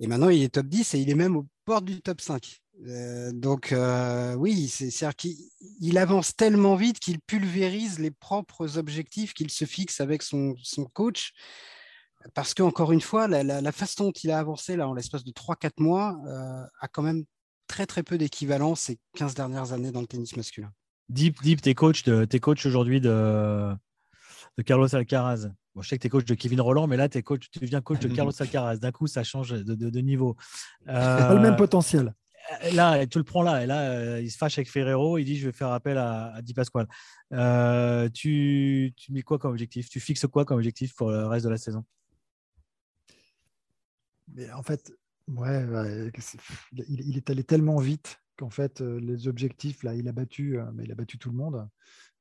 [0.00, 2.60] Et maintenant, il est top 10 et il est même aux portes du top 5.
[2.86, 9.50] Euh, donc, euh, oui, c'est-à-dire qu'il avance tellement vite qu'il pulvérise les propres objectifs qu'il
[9.50, 10.54] se fixe avec son,
[10.94, 11.32] coach.
[12.34, 15.70] Parce qu'encore une fois, la, façon dont il a avancé là, en l'espace de 3-4
[15.78, 17.24] mois euh, a quand même
[17.66, 20.70] très très peu d'équivalence ces 15 dernières années dans le tennis masculin.
[21.08, 23.72] Deep, Deep, t'es coach, de, coach aujourd'hui de,
[24.58, 25.48] de Carlos Alcaraz.
[25.74, 27.58] Bon, je sais que tu es coach de Kevin Roland, mais là, es coach, tu
[27.60, 28.76] deviens coach de Carlos Alcaraz.
[28.76, 30.36] D'un coup, ça change de, de, niveau.
[30.88, 32.14] Euh, pas le même potentiel.
[32.64, 33.62] Euh, là, tu le prends là.
[33.62, 35.18] Et là, euh, il se fâche avec Ferrero.
[35.18, 36.86] Il dit Je vais faire appel à, à Di Pasquale.
[37.32, 39.88] Euh, tu, tu mets quoi comme objectif?
[39.88, 41.84] Tu fixes quoi comme objectif pour le reste de la saison?
[44.34, 44.92] Mais En fait,
[45.28, 45.64] ouais,
[46.72, 50.84] il, il, est allé tellement vite qu'en fait, les objectifs, là, il a battu, mais
[50.84, 51.68] il a battu tout le monde.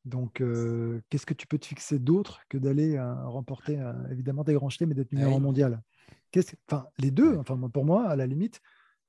[0.05, 4.43] Donc, euh, qu'est-ce que tu peux te fixer d'autre que d'aller euh, remporter euh, évidemment
[4.43, 5.81] des grands chelems et d'être numéro mondial?
[6.67, 8.61] Enfin, Les deux, enfin, pour moi, à la limite,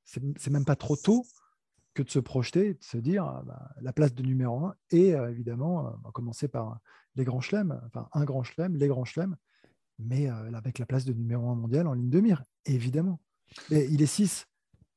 [0.05, 1.25] c'est même pas trop tôt
[1.95, 5.09] que de se projeter, de se dire ah, bah, la place de numéro un et
[5.11, 6.81] évidemment, on va commencer par
[7.15, 9.37] les grands chelems, enfin un grand chelem, les grands chelems,
[10.09, 13.21] mais avec la place de numéro un mondial en ligne de mire, évidemment.
[13.71, 14.47] Et il est 6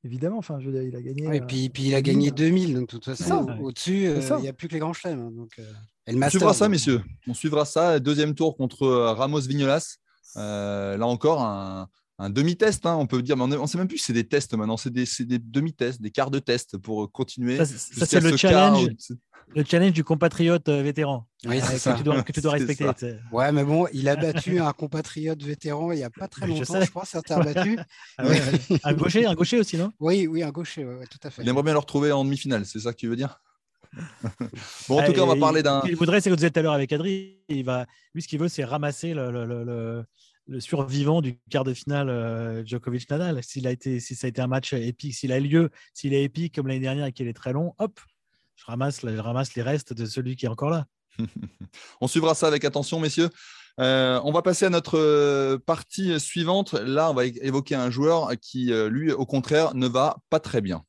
[0.04, 0.38] évidemment.
[0.38, 1.38] Enfin, je veux dire, il a gagné.
[1.38, 4.54] et puis, puis il a gagné 2000, donc de toute façon, au-dessus, il n'y a
[4.54, 5.20] plus que les grands chelems.
[5.20, 5.60] Hein, donc,
[6.08, 7.02] on suivra ça, messieurs.
[7.28, 8.00] On suivra ça.
[8.00, 9.98] Deuxième tour contre euh, Ramos Vignolas.
[10.36, 11.88] Euh, là encore, un,
[12.20, 14.54] demi-test, hein, on peut dire, mais on ne sait même plus si c'est des tests
[14.54, 15.06] maintenant, c'est des,
[15.40, 17.58] demi-tests, des quarts de test pour continuer.
[17.58, 18.88] Ça, c'est le challenge,
[19.56, 23.18] le challenge du compatriote euh, vétéran oui, que, tu dois, que, tu dois, respecter.
[23.32, 26.80] Ouais, mais bon, il a battu un compatriote vétéran il n'y a pas très longtemps,
[26.80, 27.78] je, je pense, certains battu.
[28.18, 28.24] Ah
[28.84, 29.92] un gaucher, un gaucher aussi, non?
[30.00, 31.42] Oui, oui, un gaucher, tout à fait.
[31.42, 33.40] Il aimerait bien le retrouver en demi-finale, c'est ça que tu veux dire?
[34.88, 35.82] Bon, en tout cas, on va parler d'un.
[35.86, 37.86] Il voudrait, c'est que vous êtes tout à l'heure avec Adri, il va...
[38.14, 40.06] lui, ce qu'il veut, c'est ramasser le, le, le,
[40.60, 43.44] survivant du quart de finale euh, Djokovic-Nadal.
[43.44, 46.24] S'il a été, si ça a été un match épique, s'il a lieu, s'il est
[46.24, 48.00] épique comme l'année dernière et qu'il est très long, hop,
[48.56, 50.86] je ramasse, je ramasse les restes de celui qui est encore là.
[52.02, 53.30] on suivra ça avec attention, messieurs.
[53.80, 56.74] Euh, on va passer à notre euh, partie suivante.
[56.74, 60.84] Là, on va évoquer un joueur qui, lui, au contraire, ne va pas très bien.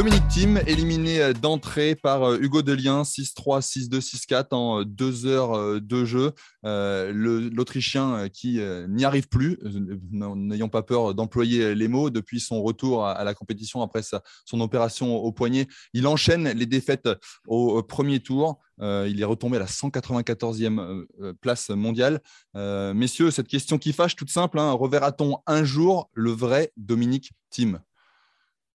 [0.00, 5.26] Dominique Thiem, éliminé euh, d'entrée par euh, Hugo Delien, 6-3, 6-2, 6-4 en euh, deux
[5.26, 6.32] heures de jeu.
[6.62, 13.22] L'Autrichien qui n'y arrive plus, n'ayons pas peur d'employer les mots, depuis son retour à
[13.24, 14.00] la compétition après
[14.46, 15.66] son opération au poignet.
[15.92, 17.08] Il enchaîne les défaites
[17.46, 18.58] au premier tour.
[18.80, 21.04] il est retombé à la 194e
[21.42, 22.20] place mondiale.
[22.54, 27.80] messieurs, cette question qui fâche, toute simple, hein, reverra-t-on un jour le vrai Dominique Thiem?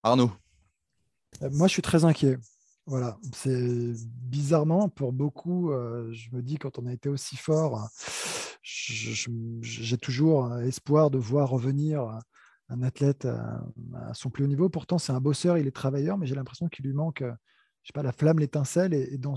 [0.04, 0.32] Arnaud
[1.52, 2.38] moi, je suis très inquiet.
[2.88, 5.72] Voilà, c'est bizarrement pour beaucoup.
[5.72, 7.90] Euh, je me dis quand on a été aussi fort,
[8.62, 12.20] j'ai toujours espoir de voir revenir
[12.70, 14.70] un athlète à, son plus haut niveau.
[14.70, 17.94] Pourtant, c'est un bosseur, il est travailleur, mais j'ai l'impression qu'il lui manque, je sais
[17.94, 19.36] pas, la flamme, l'étincelle, et, dans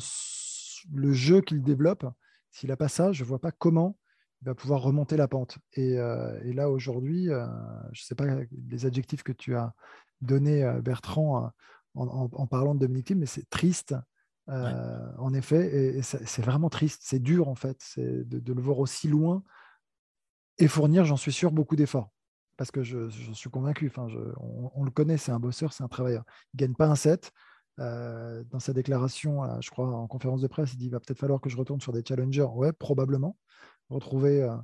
[0.92, 2.04] le jeu qu'il développe,
[2.50, 3.96] s'il n'a pas ça, je ne vois pas comment
[4.42, 5.56] il va pouvoir remonter la pente.
[5.72, 7.28] Et, euh, là, aujourd'hui,
[7.92, 8.26] je ne sais pas
[8.68, 9.72] les adjectifs que tu as
[10.20, 11.50] donnés, Bertrand,
[11.94, 13.94] en, parlant de Dominique Thiem, mais c'est triste,
[14.48, 19.08] euh, en effet, et, c'est vraiment triste, c'est dur en fait, de, le voir aussi
[19.08, 19.42] loin
[20.58, 22.10] et fournir, j'en suis sûr, beaucoup d'efforts.
[22.56, 24.08] Parce que j'en je, suis convaincu, enfin,
[24.74, 26.24] on, le connaît, c'est un bosseur, c'est un travailleur.
[26.52, 27.30] Il ne gagne pas un set.
[27.78, 31.20] Euh, dans sa déclaration, je crois, en conférence de presse, il dit il va peut-être
[31.20, 32.42] falloir que je retourne sur des challengers.
[32.42, 33.36] Ouais, probablement.
[33.90, 34.56] Retrouver euh,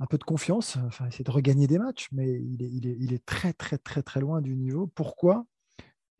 [0.00, 2.96] un peu de confiance, enfin, essayer de regagner des matchs, mais il est, il, est,
[2.98, 4.88] il est, très, très, très, très loin du niveau.
[4.88, 5.46] Pourquoi?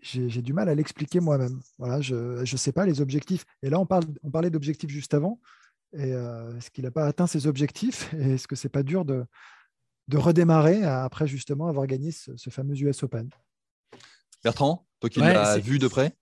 [0.01, 1.61] J'ai du mal à l'expliquer moi-même.
[1.79, 3.45] Voilà, je ne sais pas les objectifs.
[3.63, 5.41] Et là, on, parle, on parlait d'objectifs juste avant.
[5.93, 8.13] Et euh, est-ce qu'il n'a pas atteint ses objectifs?
[8.19, 9.25] Et est-ce que c'est pas dur de,
[10.09, 13.31] de redémarrer après justement avoir gagné ce, fameux US Open?
[14.45, 16.15] Bertrand, toi qui l'as vu de près?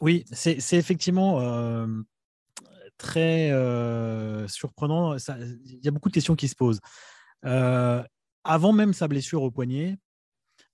[0.00, 1.86] Oui, c'est effectivement euh,
[2.98, 5.16] très euh, surprenant.
[5.16, 6.80] Il y a beaucoup de questions qui se posent.
[7.42, 9.98] avant même sa blessure au poignet,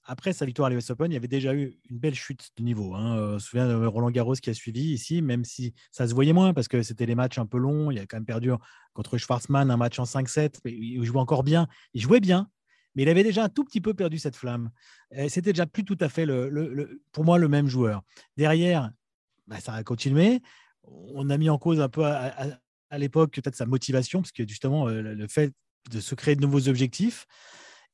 [0.05, 2.63] après sa victoire à l'US Open, il y avait déjà eu une belle chute de
[2.63, 2.95] niveau.
[2.95, 3.17] Hein.
[3.17, 6.15] Euh, je me souviens de Roland Garros qui a suivi ici, même si ça se
[6.15, 7.91] voyait moins parce que c'était les matchs un peu longs.
[7.91, 8.51] Il a quand même perdu
[8.93, 10.61] contre Schwarzmann un match en 5-7.
[10.67, 11.69] Il jouait encore bien.
[11.95, 12.51] Il jouait bien,
[12.95, 14.71] mais il avait déjà un tout petit peu perdu cette flamme.
[15.29, 16.27] C'était déjà plus tout à fait,
[17.13, 18.03] pour moi, le même joueur.
[18.37, 18.93] Derrière,
[19.47, 20.41] bah, ça a continué.
[20.83, 22.59] On a mis en cause un peu à,
[22.99, 25.53] l'époque peut-être sa motivation, parce que justement, euh, le fait
[25.91, 27.27] de se créer de nouveaux objectifs.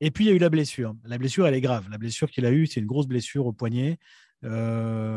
[0.00, 0.94] Et puis, il y a eu la blessure.
[1.04, 1.88] La blessure, elle est grave.
[1.90, 3.98] La blessure qu'il a eue, c'est une grosse blessure au poignet.
[4.42, 5.12] voilà,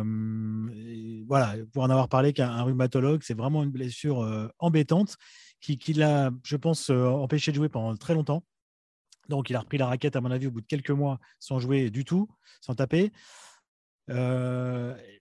[1.72, 5.18] pour en avoir parlé qu'un rhumatologue, c'est vraiment une blessure embêtante
[5.62, 8.44] qui, qui l'a, je pense, empêché de jouer pendant très longtemps.
[9.30, 11.60] Donc, il a repris la raquette, à mon avis, au bout de quelques mois, sans
[11.60, 12.28] jouer du tout,
[12.60, 13.12] sans taper.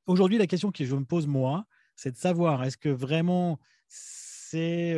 [0.07, 3.61] Aujourd'hui, la question que je me pose, moi, c'est de savoir est-ce que vraiment
[4.53, 4.97] c'est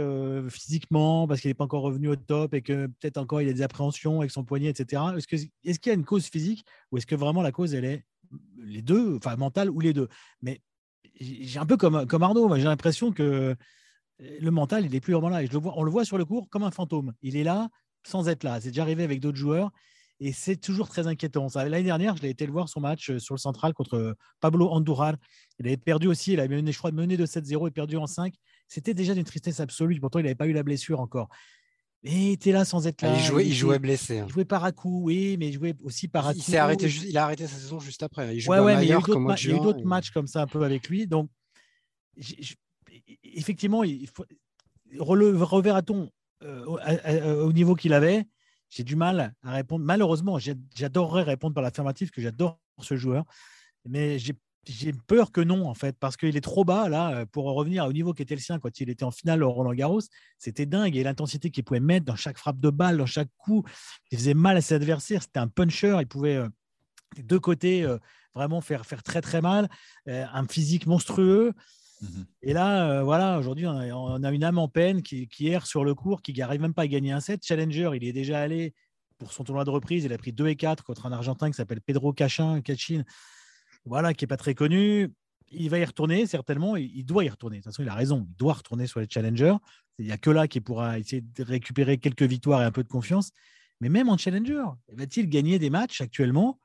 [0.51, 3.53] physiquement parce qu'il n'est pas encore revenu au top et que peut-être encore il a
[3.53, 5.03] des appréhensions avec son poignet, etc.
[5.17, 7.85] Est-ce qu'il est y a une cause physique ou est-ce que vraiment la cause, elle
[7.85, 8.05] est
[8.59, 10.09] les deux, enfin mentale ou les deux?
[10.43, 10.61] Mais
[11.21, 13.55] j'ai un peu comme, comme Arnaud, j'ai l'impression que
[14.19, 15.43] le mental, il n'est plus vraiment là.
[15.43, 17.13] Et je le vois, on le voit sur le cours comme un fantôme.
[17.23, 17.69] Il est là
[18.05, 18.61] sans être là.
[18.61, 19.71] C'est déjà arrivé avec d'autres joueurs
[20.21, 21.49] et c'est toujours très inquiétant.
[21.55, 24.15] L'année dernière, je l'ai été le voir son match euh, sur le central contre euh,
[24.41, 25.17] Pablo Andujar.
[25.59, 28.07] Il avait perdu aussi, il avait mené, je crois, mené de 7-0 et perdu en
[28.07, 28.35] 5.
[28.69, 30.01] C'était déjà d'une tristesse absolue.
[30.01, 31.29] Pourtant, il n'avait pas eu la blessure encore.
[32.03, 33.17] Et il était là sans être ah, là.
[33.17, 34.19] il, jouait, il, jouait blessé.
[34.19, 34.27] Hein.
[34.29, 36.41] Il jouait par à coup, oui, mais il jouait aussi par à coup.
[36.47, 38.37] Il, arrêté, il a arrêté sa saison juste après.
[38.37, 40.89] Il, ouais, ouais, mais il y a eu d'autres matchs comme ça un peu avec
[40.89, 41.07] lui.
[41.07, 41.31] Donc,
[43.23, 44.27] effectivement, il faut,
[44.99, 46.11] reverra-t-on
[46.43, 48.27] euh, au niveau qu'il avait?
[48.69, 49.85] J'ai du mal à répondre.
[49.85, 50.39] Malheureusement,
[50.75, 53.25] j'adorerais répondre par l'affirmative, que j'adore ce joueur,
[53.87, 54.35] mais j'ai
[55.07, 58.13] peur que non, en fait, parce qu'il est trop bas, là, pour revenir au niveau
[58.13, 60.01] qui était le sien quand il était en finale au Roland Garros.
[60.39, 60.97] C'était dingue.
[60.97, 63.65] Et l'intensité qu'il pouvait mettre dans chaque frappe de balle, dans chaque coup,
[64.11, 65.23] il faisait mal à ses adversaires.
[65.23, 65.97] C'était un puncher.
[66.01, 66.49] Il pouvait, euh,
[67.15, 67.99] des deux côtés, euh,
[68.35, 69.69] vraiment faire, faire très, très mal.
[70.09, 71.53] Euh, un physique monstrueux.
[72.03, 72.27] Mhm.
[72.43, 75.95] Et là, euh, voilà, aujourd'hui, on, a une âme en peine qui, erre sur le
[75.95, 77.45] cours, qui n'arrive même pas à gagner un set.
[77.45, 78.75] Challenger, il est déjà allé
[79.19, 80.05] pour son tournoi de reprise.
[80.05, 83.05] Il a pris 2 et 4 contre un Argentin qui s'appelle Pedro Cachin, Cachin,
[83.85, 85.13] voilà, qui n'est pas très connu.
[85.51, 86.77] Il va y retourner, certainement.
[86.77, 87.59] Il, doit y retourner.
[87.59, 88.27] De toute façon, il a raison.
[88.29, 89.55] Il doit retourner sur les Challengers.
[89.99, 92.83] Il n'y a que là qu'il pourra essayer de récupérer quelques victoires et un peu
[92.83, 93.31] de confiance.
[93.81, 96.59] Mais même en Challenger, va-t-il gagner des matchs actuellement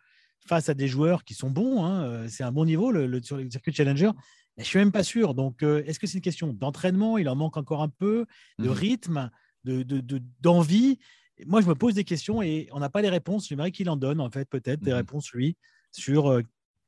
[0.47, 3.38] face à des joueurs qui sont bons hein, euh, C'est un bon niveau le, sur
[3.38, 4.12] le circuit Challenger?
[4.58, 5.34] Je suis même pas sûr.
[5.34, 7.17] Donc, euh, est-ce que c'est une question d'entraînement?
[7.17, 8.25] Il en manque encore un peu,
[8.58, 8.71] de mhm.
[8.71, 9.29] rythme,
[9.63, 10.97] d'envie.
[11.38, 13.47] De, Moi, je me pose des questions et on n'a pas les réponses.
[13.47, 14.97] J'aimerais qu'il en donne, en fait, peut-être des mhm.
[14.97, 15.55] réponses, lui,
[15.91, 16.41] sur euh,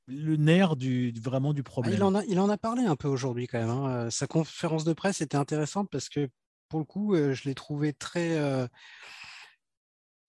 [0.07, 1.95] le nerf du, vraiment du ah, problème.
[1.95, 3.69] il, en a, il en a parlé un peu aujourd'hui, quand même.
[3.69, 4.09] Hein.
[4.09, 6.29] Sa conférence de presse était intéressante parce que,
[6.69, 8.37] pour le coup, euh, je l'ai trouvé très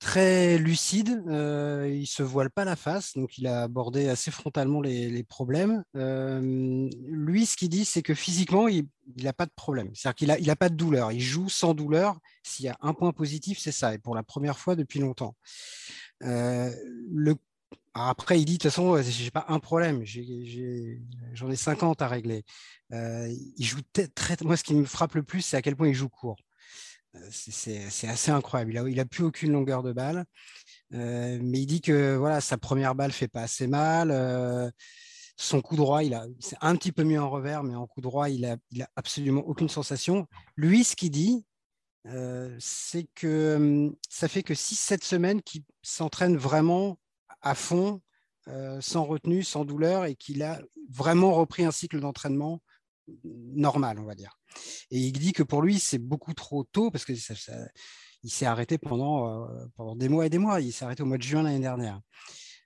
[0.02, 4.80] très lucide, euh, il se voile pas la face, donc il a abordé assez frontalement
[4.80, 5.84] les, problèmes.
[5.96, 8.88] Euh, lui, ce qu'il dit, c'est que physiquement, il
[9.22, 9.90] n'a pas de problème.
[9.94, 11.12] C'est-à-dire qu'il n'a il a pas de douleur.
[11.12, 12.18] Il joue sans douleur.
[12.42, 15.36] S'il y a un point positif, c'est ça, et pour la première fois depuis longtemps.
[16.24, 16.72] Euh,
[17.12, 17.36] le...
[17.94, 22.08] après, il dit, de toute façon, j'ai pas un problème, j'en ai, ai, 50 à
[22.08, 22.44] régler.
[22.92, 23.80] Euh, il joue
[24.14, 24.36] très...
[24.42, 26.38] Moi, ce qui me frappe le plus, c'est à quel point il joue court.
[27.14, 28.72] Euh, c'est assez incroyable.
[28.88, 30.24] Il n'a a plus aucune longueur de balle.
[30.94, 34.72] Euh, mais il dit que voilà, sa première balle fait pas assez mal.
[35.36, 38.00] Son coup droit, il a, c'est un petit peu mieux en revers, mais en coup
[38.00, 40.26] droit, il a, il a absolument aucune sensation.
[40.56, 41.44] Lui, ce qu'il dit,
[42.58, 46.98] c'est que hum, ça fait que 6-7 semaines qu'il s'entraîne vraiment
[47.42, 48.00] à fond,
[48.80, 52.60] sans retenue, sans douleur, et qu'il a vraiment repris un cycle d'entraînement
[53.24, 54.36] normal, on va dire.
[54.90, 57.12] Et il dit que pour lui, c'est beaucoup trop tôt parce que
[58.22, 60.60] il s'est arrêté pendant, euh, pendant des mois et des mois.
[60.60, 62.00] Il s'est arrêté au mois de juin l'année dernière.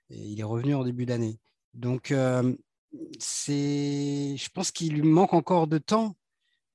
[0.09, 1.39] Et il est revenu en début d'année.
[1.73, 2.55] Donc, euh,
[2.93, 6.15] je pense qu'il lui manque encore de temps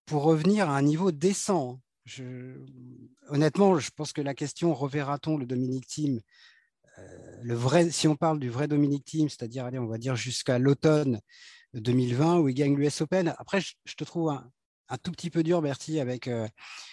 [0.06, 1.80] pour revenir à un niveau décent.
[3.28, 6.20] honnêtement, je pense que la question reverra-t-on le Dominique Team euh,
[7.42, 10.58] le vrai, si on parle du vrai Dominique Team, c'est-à-dire, allez, on va dire jusqu'à
[10.58, 11.20] l'automne
[11.74, 13.34] 2020 où il gagne l'US Open.
[13.38, 14.50] Après, je, te trouve un,
[14.92, 16.46] un tout petit peu dur, Bertie, avec euh,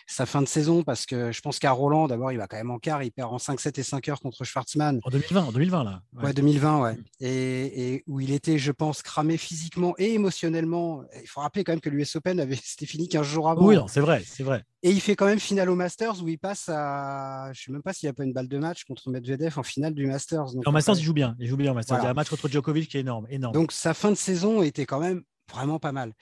[0.07, 2.71] sa fin de saison, parce que je pense qu'à Roland, d'abord, il va quand même
[2.71, 5.01] en quart, il perd en 5-7 et 5 heures contre Schwartzmann.
[5.03, 6.01] En 2020, en 2020 là.
[6.13, 6.97] Ouais, 2020, ouais.
[7.19, 11.03] Et, où il était, je pense, cramé physiquement et émotionnellement.
[11.21, 13.65] Il faut rappeler quand même que l'US Open avait, c'était fini 15 jours avant.
[13.65, 14.63] Oui, c'est vrai, c'est vrai.
[14.81, 17.51] Et il fait quand même finale au Masters où il passe à.
[17.53, 19.59] Je ne sais même pas s'il n'y a pas une balle de match contre Medvedev
[19.59, 20.55] en finale du Masters.
[20.65, 21.35] en Masters, il joue bien.
[21.37, 21.97] Il joue bien en Masters.
[21.99, 23.53] Il y a un match contre Djokovic qui est énorme, énorme.
[23.53, 26.13] Donc sa fin de saison était quand même vraiment pas mal.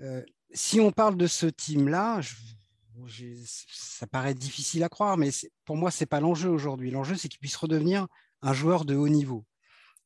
[0.00, 0.22] Euh,
[0.54, 2.20] si on parle de ce team-là,
[3.68, 5.30] ça paraît difficile à croire, mais
[5.64, 6.90] pour moi, ce n'est pas l'enjeu aujourd'hui.
[6.90, 8.06] L'enjeu, c'est qu'il puisse redevenir
[8.40, 9.44] un joueur de haut niveau.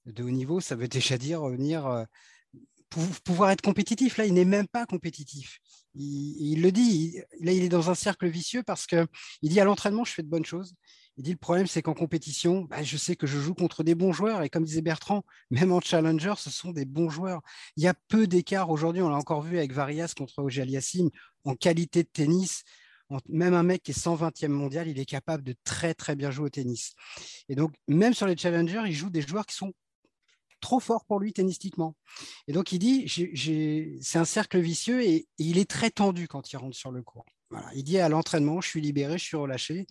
[0.06, 2.04] De haut niveau, ça veut déjà dire revenir, euh,
[3.24, 4.16] pouvoir être compétitif.
[4.16, 5.58] Là, il n'est même pas compétitif.
[5.94, 9.06] Il, le dit, là, il est dans un cercle vicieux parce qu'il
[9.42, 10.74] dit à l'entraînement, je fais de bonnes choses.
[11.18, 13.96] Il dit le problème, c'est qu'en compétition, bah, je sais que je joue contre des
[13.96, 14.42] bons joueurs.
[14.42, 17.42] Et comme disait Bertrand, même en challenger, ce sont des bons joueurs.
[17.76, 19.02] Il y a peu d'écart aujourd'hui.
[19.02, 21.10] On l'a encore vu avec Varias contre Oje Aliassim
[21.44, 22.62] en qualité de tennis.
[23.28, 26.46] Même un mec qui est 120e mondial, il est capable de très très bien jouer
[26.46, 26.94] au tennis.
[27.48, 29.72] Et donc, même sur les challengers, il joue des joueurs qui sont
[30.60, 31.96] trop fort pour lui tennistiquement.
[32.46, 33.08] Et donc il dit,
[34.02, 37.26] c'est un cercle vicieux et, il est très tendu quand il rentre sur le court.
[37.74, 39.86] Il dit à l'entraînement, je suis libéré, je suis relâché.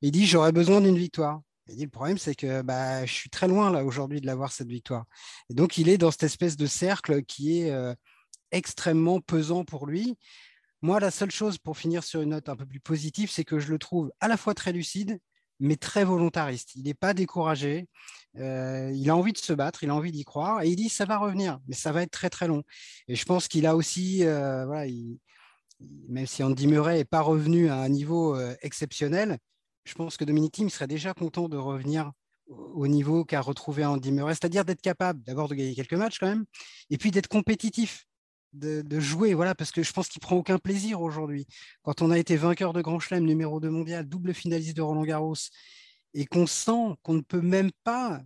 [0.00, 1.40] Il dit, j'aurais besoin d'une victoire.
[1.68, 4.52] Il dit, le problème, c'est que bah, je suis très loin là aujourd'hui de l'avoir
[4.52, 5.04] cette victoire.
[5.50, 7.94] Et donc il est dans cette espèce de cercle qui est euh,
[8.50, 10.16] extrêmement pesant pour lui.
[10.82, 13.60] Moi, la seule chose pour finir sur une note un peu plus positive, c'est que
[13.60, 15.18] je le trouve à la fois très lucide
[15.62, 16.74] mais très volontariste.
[16.74, 17.86] Il n'est pas découragé.
[18.36, 20.62] Euh, il a envie de se battre, il a envie d'y croire.
[20.62, 22.64] Et il dit ça va revenir, mais ça va être très très long.
[23.06, 24.86] Et je pense qu'il a aussi, euh, voilà,
[26.08, 29.38] même si Andy Murray n'est pas revenu à un niveau euh, exceptionnel,
[29.84, 32.12] je pense que Dominique Thiem serait déjà content de revenir
[32.48, 36.26] au niveau qu'a retrouvé Andy Murray, c'est-à-dire d'être capable d'abord de gagner quelques matchs quand
[36.26, 36.44] même,
[36.90, 38.06] et puis d'être compétitif
[38.52, 41.46] de, jouer, voilà, parce que je pense qu'il prend aucun plaisir aujourd'hui.
[41.82, 45.04] Quand on a été vainqueur de Grand Chelem, numéro 2 mondial, double finaliste de Roland
[45.04, 45.34] Garros,
[46.14, 48.20] et qu'on sent qu'on ne peut même pas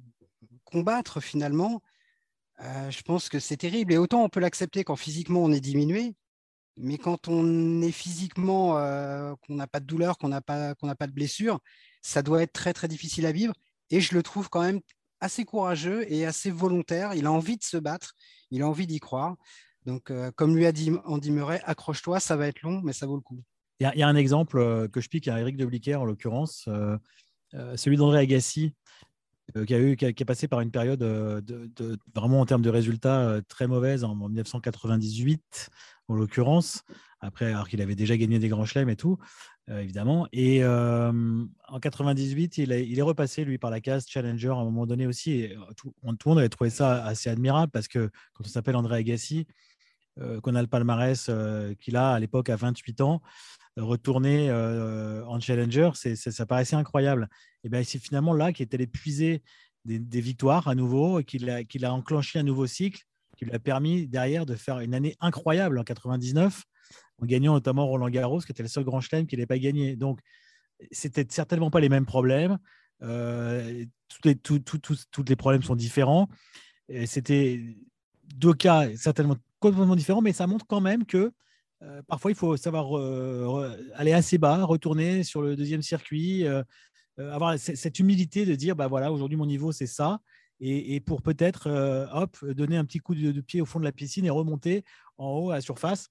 [0.65, 1.81] combattre finalement,
[2.61, 3.93] euh, je pense que c'est terrible.
[3.93, 6.15] Et autant on peut l'accepter quand physiquement on est diminué,
[6.77, 8.75] mais quand on est physiquement,
[9.47, 11.61] qu'on n'a pas de douleur, qu'on n'a pas, pas de blessure,
[12.03, 13.55] ça doit être très très difficile à vivre.
[13.91, 14.81] Et je le trouve quand même
[15.21, 17.15] assez courageux et assez volontaire.
[17.15, 18.15] Il a envie de se battre,
[18.51, 19.37] il a envie d'y croire.
[19.87, 23.17] Donc, comme lui a dit Andy Murray, accroche-toi, ça va être long, mais ça vaut
[23.17, 23.43] le coup.
[23.79, 26.69] Il y, a un exemple que je pique à Eric de Bliquer, en l'occurrence,
[27.53, 28.75] celui d'André Agassi,
[29.67, 33.41] qui, a eu, qui, est passé par une période de, vraiment en termes de résultats
[33.49, 35.71] très mauvaise en, 1998,
[36.09, 36.83] en l'occurrence,
[37.21, 39.19] après, alors qu'il avait déjà gagné des grands chelems et tout,
[39.69, 40.29] évidemment.
[40.33, 45.07] Et en 98, il, est repassé, lui, par la case Challenger à un moment donné
[45.07, 45.33] aussi.
[45.33, 48.77] Et tout, tout, le monde avait trouvé ça assez admirable parce que quand on s'appelle
[48.77, 49.47] André Agassi,
[50.23, 53.21] euh, qu'on a le palmarès euh, qu'il a à l'époque à 28 ans,
[53.77, 57.29] retourner euh, en challenger, ça paraissait incroyable.
[57.65, 59.43] Et bien c'est finalement là qu'il était épuisé
[59.85, 63.05] des, des, victoires à nouveau, qu'il qu'il a enclenché un nouveau cycle,
[63.37, 66.65] qui lui a permis derrière de faire une année incroyable en 99,
[67.23, 69.97] en gagnant notamment Roland Garros, qui était le seul grand chelem qu'il n'ait pas gagné.
[69.97, 70.21] Donc,
[70.91, 72.59] c'était certainement pas les mêmes problèmes.
[73.01, 76.29] tous les, tous les problèmes sont différents.
[77.07, 77.77] C'était
[78.35, 81.33] deux cas certainement complètement différent, mais ça montre quand même que
[81.83, 83.01] euh, parfois il faut savoir
[83.95, 86.63] aller assez bas, retourner sur le deuxième circuit, euh,
[87.19, 90.21] euh, avoir cette humilité de dire bah voilà, aujourd'hui mon niveau c'est ça.
[90.61, 91.69] Et, pour peut-être,
[92.13, 94.85] hop, donner un petit coup de, pied au fond de la piscine et remonter
[95.19, 96.11] en haut à la surface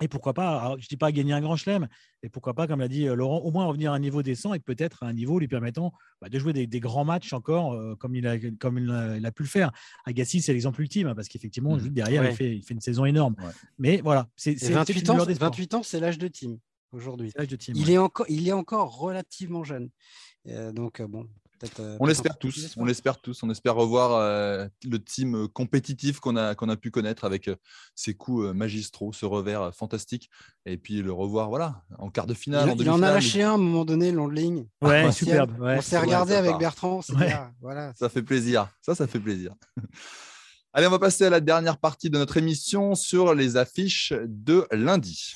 [0.00, 1.86] et pourquoi pas, je ne dis pas gagner un grand chelem,
[2.22, 4.54] et pourquoi pas, comme l'a dit euh, Laurent, au moins revenir à un niveau décent
[4.54, 7.94] et peut-être à un niveau lui permettant bah, de jouer des, grands matchs encore euh,
[7.96, 9.70] comme, il a, comme il a, pu le faire.
[10.06, 11.88] Agassi, c'est l'exemple ultime hein, parce qu'effectivement, mmh.
[11.88, 13.36] derrière, il, fait, il, fait, une saison énorme.
[13.78, 16.58] Mais voilà, c'est 28, ans, 28 ans, c'est l'âge de team
[16.92, 17.32] aujourd'hui.
[17.68, 19.90] Il, est encore, il est encore relativement jeune.
[20.48, 21.49] Euh, donc, bon, euh,
[21.98, 26.36] on l'espère tous, on l'espère tous, on espère revoir euh, le team euh, compétitif qu'on
[26.36, 27.50] a, qu'on a pu connaître avec
[27.94, 30.30] ses coups magistraux, ce revers fantastique,
[30.66, 32.74] et puis le revoir voilà, en quart de finale.
[32.78, 34.66] Il, en, a lâché un à un moment donné, long de ligne.
[34.82, 35.52] Ouais, superbe.
[35.60, 37.00] On s'est regardé avec Bertrand,
[37.60, 37.92] voilà.
[37.96, 39.54] Ça fait plaisir, ça, ça fait plaisir.
[40.72, 44.68] Allez, on va passer à la dernière partie de notre émission sur les affiches de
[44.70, 45.34] lundi.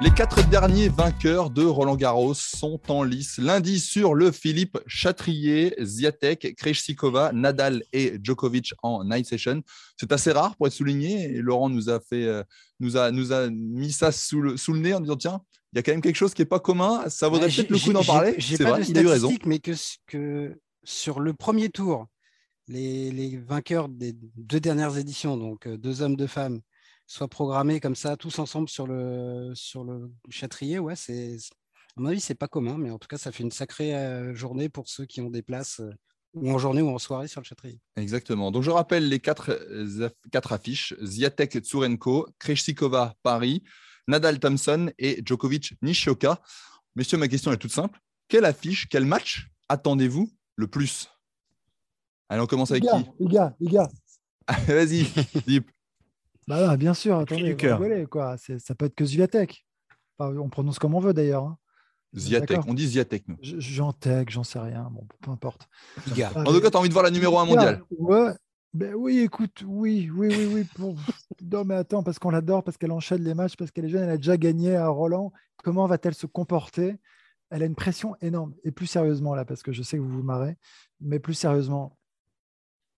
[0.00, 5.76] Les quatre derniers vainqueurs de Roland Garros sont en lice lundi sur le Philippe Chatrier,
[5.80, 9.62] Ziatek, Krejcikova, Nadal et Djokovic en night session.
[9.96, 12.42] C'est assez rare pour être souligné et Laurent nous a fait, euh,
[12.80, 15.40] nous a, nous a mis ça sous le, sous le nez en disant tiens,
[15.72, 17.08] il y a quand même quelque chose qui n'est pas commun.
[17.08, 18.34] Ça vaudrait peut-être le coup d'en parler.
[18.38, 19.32] J'ai pas vrai, de il a raison.
[19.46, 19.72] mais que,
[20.08, 22.06] que sur le premier tour,
[22.66, 26.60] les, les vainqueurs des deux dernières éditions, donc euh, deux hommes, deux femmes,
[27.14, 31.36] soient programmés comme ça, tous ensemble sur le, sur le châtrier, ouais, c'est,
[31.96, 34.34] à mon avis, c'est pas commun, mais en tout cas, ça fait une sacrée euh,
[34.34, 35.90] journée pour ceux qui ont des places euh,
[36.34, 37.78] ou en journée ou en soirée sur le châtrier.
[37.96, 38.50] Exactement.
[38.50, 43.62] Donc, je rappelle les quatre, euh, quatre affiches Ziatek Tsurenko, Krejcikova Paris,
[44.08, 46.42] Nadal Thompson et Djokovic Nishioka.
[46.96, 48.00] Messieurs, ma question est toute simple.
[48.26, 51.08] Quelle affiche, quel match attendez-vous le plus?
[52.28, 52.88] Allez, on commence avec qui?
[53.20, 53.88] Les gars, les gars.
[54.66, 55.06] Vas-y,
[55.46, 55.70] Deep.
[56.46, 57.56] Bah bien sûr, attendez,
[58.10, 58.36] quoi.
[58.36, 59.64] Ça peut être que Ziatek.
[60.18, 61.44] on prononce comme on veut d'ailleurs.
[61.44, 61.58] Hein.
[62.14, 63.36] Ziatek, on dit Ziatek, nous.
[63.42, 65.68] J'entec, j'en sais rien, bon, peu importe.
[66.08, 67.82] en tout cas, tu as envie de voir la numéro 1 mondiale.
[67.98, 68.32] Ouais.
[68.72, 70.96] Ben oui, écoute, oui, oui, oui, oui.
[71.52, 74.02] non, mais attends, parce qu'on l'adore, parce qu'elle enchaîne les matchs, parce qu'elle est jeune,
[74.02, 75.32] elle a déjà gagné à Roland.
[75.62, 76.96] Comment va-t-elle se comporter?
[77.50, 78.52] Elle a une pression énorme.
[78.64, 80.56] Et plus sérieusement, là, parce que je sais que vous vous marrez,
[81.00, 81.96] mais plus sérieusement,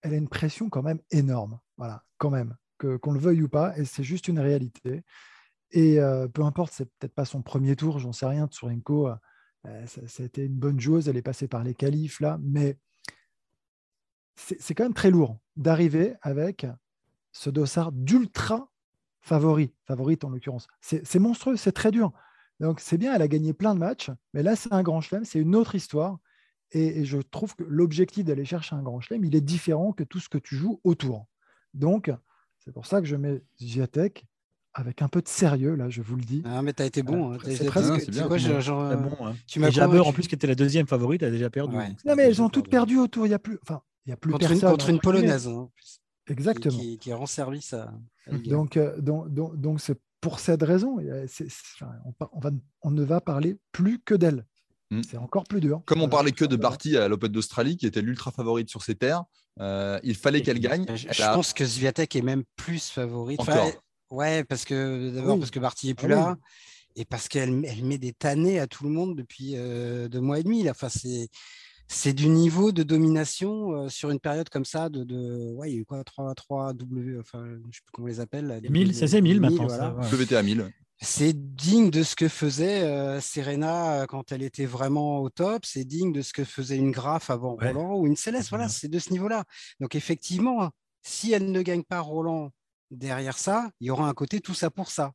[0.01, 1.61] elle a une pression quand même énorme.
[1.77, 5.03] Voilà, quand même qu'on le veuille ou pas, et c'est juste une réalité.
[5.71, 8.47] Et euh, peu importe, c'est peut-être pas son premier tour, j'en sais rien.
[8.47, 9.21] Tsurenko a,
[9.67, 12.79] Euh, ça, a été une bonne joueuse, elle est passée par les qualifs là, mais
[14.37, 16.67] c'est quand même très lourd d'arriver avec
[17.33, 18.71] ce dossard d'ultra
[19.23, 20.69] favori, favorite en l'occurrence.
[20.81, 22.13] C'est c'est monstrueux, c'est très dur.
[22.61, 25.25] Donc c'est bien, elle a gagné plein de matchs, mais là c'est un grand chelem,
[25.25, 26.19] c'est une autre histoire.
[26.71, 30.05] Et, et je trouve que l'objectif d'aller chercher un grand chelem, il est différent que
[30.05, 31.27] tout ce que tu joues autour.
[31.75, 32.13] Donc
[32.67, 34.27] c'est pour ça que je mets Ziatek
[34.75, 36.43] avec un peu de sérieux, là, je vous le dis.
[36.45, 37.39] Ah, mais t'as été bon.
[37.45, 39.35] C'est presque- tu bien, genre, euh, bon, hein.
[39.59, 41.75] m'as Jabber, en plus, qui était la deuxième favorite, a déjà perdu.
[41.77, 41.89] Ouais.
[42.05, 43.25] Non, mais elles ont toutes perdu autour.
[43.25, 44.59] Il n'y a plus, enfin, il y a plus contre personne.
[44.69, 45.49] une, contre une polonaise.
[45.49, 46.79] hein, en plus, qui- Exactement.
[46.79, 47.91] Qui, qui rend service à.
[48.45, 50.99] Donc, euh, donc, donc, donc c'est pour cette raison.
[52.41, 52.51] va,
[52.83, 54.45] on ne va parler plus que d'elle.
[54.91, 55.03] Mm.
[55.03, 55.83] C'est encore plus dur.
[55.87, 58.95] Comme on parlait que de Barty à l'Open d'Australie, qui était l'ultra favorite sur ses
[58.95, 59.25] terres,
[59.61, 60.85] euh, il fallait qu'elle gagne.
[60.95, 63.41] Je, Elle je a- pense que Sviatek est même plus favorite.
[63.41, 63.71] Encore.
[64.11, 65.41] ouais, parce que d'abord Oui.
[65.41, 66.23] parce que Barty est plus Ah oui.
[66.25, 66.37] là
[66.95, 70.39] et parce qu'elle elle met des tannés à tout le monde depuis euh, deux mois
[70.39, 70.63] et demi.
[70.63, 70.71] Là.
[70.71, 71.29] Enfin, c'est
[71.89, 75.75] c'est du niveau de domination euh, sur une période comme ça de, de ouais, il
[75.75, 78.47] y a eu quoi 3 3 W enfin je sais plus comment on les appelle
[78.47, 79.67] là, les 1000, W- c'est c'est 1000 maintenant.
[79.69, 79.95] voilà.
[80.03, 80.25] ça, ouais.
[80.25, 80.73] WTA 1000.
[80.99, 85.67] C'est digne de ce que faisait euh, Serena euh, quand elle était vraiment au top.
[85.67, 87.69] C'est digne de ce que faisait une Graf avant Ouais.
[87.73, 88.49] Roland ou une Céleste.
[88.49, 88.73] Voilà, bien.
[88.73, 89.45] c'est de ce niveau-là.
[89.81, 90.71] Donc effectivement,
[91.03, 92.51] si elle ne gagne pas Roland
[92.91, 95.13] derrière ça, il y aura un côté tout ça pour ça.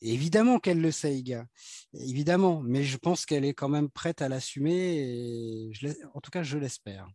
[0.00, 1.46] Et évidemment qu'elle le sait, Iga.
[1.94, 5.72] Évidemment, mais je pense qu'elle est quand même prête à l'assumer.
[6.14, 7.08] En tout cas, je l'espère.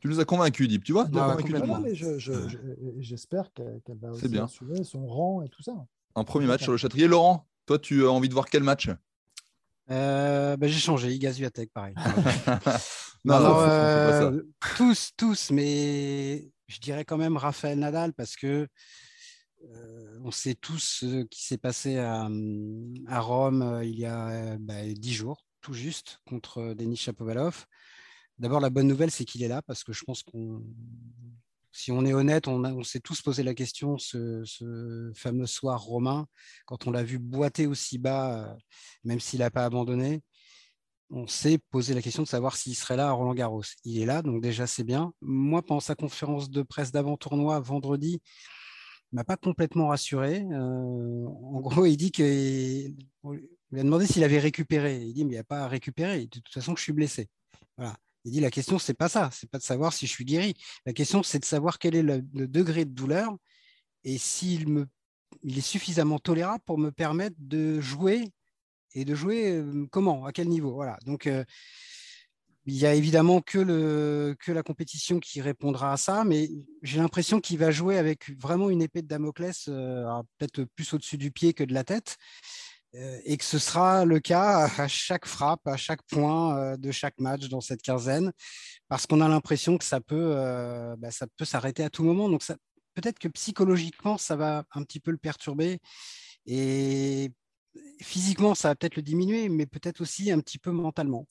[0.00, 0.82] Tu nous as convaincus, Deep.
[0.82, 1.36] Tu vois, Ah
[1.92, 2.58] je- je- je-
[2.98, 4.44] j'espère qu'elle va aussi bien.
[4.44, 5.74] assurer son rang et tout ça.
[6.18, 7.06] Un premier match sur le Châtrier.
[7.06, 8.88] Laurent, toi, tu as envie de voir quel match?
[9.90, 11.94] Euh, ben, j'ai changé, Iga Swiatek, pareil.
[13.24, 14.24] Non, Alors, non, c'est- c'est pas ça.
[14.26, 18.68] euh, tous, tous, mais je dirais quand même Raphaël Nadal parce que
[19.64, 22.28] euh, on sait tous ce qui s'est passé à,
[23.08, 27.66] à Rome il y a bah, dix jours, tout juste, contre Denis Shapovalov.
[28.38, 30.62] D'abord, la bonne nouvelle, c'est qu'il est là parce que je pense qu'on,
[31.78, 36.26] si on est honnête, on, s'est tous posé la question ce, fameux soir romain,
[36.66, 38.54] quand on l'a vu boiter aussi bas, euh,
[39.04, 40.22] même s'il n'a pas abandonné
[41.10, 43.62] on s'est posé la question de savoir s'il serait là à Roland Garros.
[43.84, 45.14] Il est là, donc déjà c'est bien.
[45.22, 48.20] Moi, pendant sa conférence de presse d'avant-tournoi vendredi,
[49.12, 50.42] m'a pas complètement rassuré.
[50.52, 52.88] Euh, en gros, il dit que
[53.24, 55.00] a demandé s'il avait récupéré.
[55.00, 56.26] Il dit mais il n'y a pas à récupérer.
[56.26, 57.30] De toute façon, je suis blessé.
[57.78, 57.96] Voilà.
[58.28, 60.54] Il dit la question c'est pas ça, c'est pas de savoir si je suis guéri.
[60.84, 63.34] La question c'est de savoir quel est le, degré de douleur
[64.04, 64.86] et s'il me
[65.44, 68.32] est suffisamment tolérable pour me permettre de jouer
[68.94, 70.72] et de jouer euh, comment, à quel niveau.
[70.74, 70.98] Voilà.
[71.06, 71.44] Donc, euh,
[72.66, 76.50] il y a évidemment que, la compétition qui répondra à ça, mais
[76.82, 80.04] j'ai l'impression qu'il va jouer avec vraiment une épée de Damoclès, euh,
[80.36, 82.18] peut-être plus au-dessus du pied que de la tête,
[82.92, 87.18] et que ce sera le cas à chaque frappe, à chaque point euh, de chaque
[87.18, 88.32] match dans cette quinzaine,
[88.88, 92.28] parce qu'on a l'impression que ça peut, euh, bah, ça peut s'arrêter à tout moment.
[92.28, 92.42] Donc,
[92.94, 95.78] peut-être que psychologiquement, ça va un petit peu le perturber.
[96.46, 97.30] Et
[98.00, 101.26] physiquement, ça va peut-être le diminuer, mais peut-être aussi un petit peu mentalement.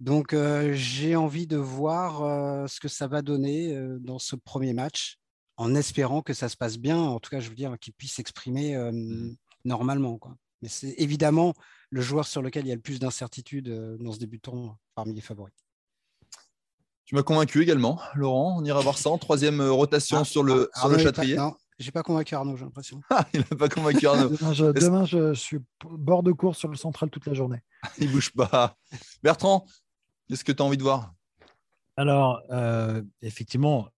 [0.00, 4.34] Donc, euh, j'ai envie de voir euh, ce que ça va donner euh, dans ce
[4.34, 5.18] premier match,
[5.56, 6.98] en espérant que ça se passe bien.
[6.98, 8.90] En tout cas, je veux dire qu'il puisse s'exprimer euh,
[9.64, 10.18] normalement.
[10.18, 10.34] Quoi.
[10.62, 11.54] Mais c'est évidemment
[11.90, 14.42] le joueur sur lequel il y a le plus d'incertitude euh, dans ce début de
[14.42, 15.54] tournoi, parmi les favoris.
[17.04, 18.58] Tu m'as convaincu également, Laurent.
[18.60, 21.04] On ira voir ça en troisième euh, rotation Ah, sur le, sur Arnaud le est
[21.04, 21.36] pas- Châtrier.
[21.36, 23.00] Non, j'ai pas convaincu Arnaud, j'ai l'impression.
[23.10, 24.28] Ah, il n'a pas convaincu Arnaud.
[24.38, 27.62] Demain, je, demain, je suis bord de course sur le central toute la journée.
[27.98, 28.76] Il bouge pas.
[29.22, 29.66] Bertrand,
[30.28, 31.14] qu'est-ce que tu as envie de voir?
[31.96, 33.88] Alors, euh, effectivement,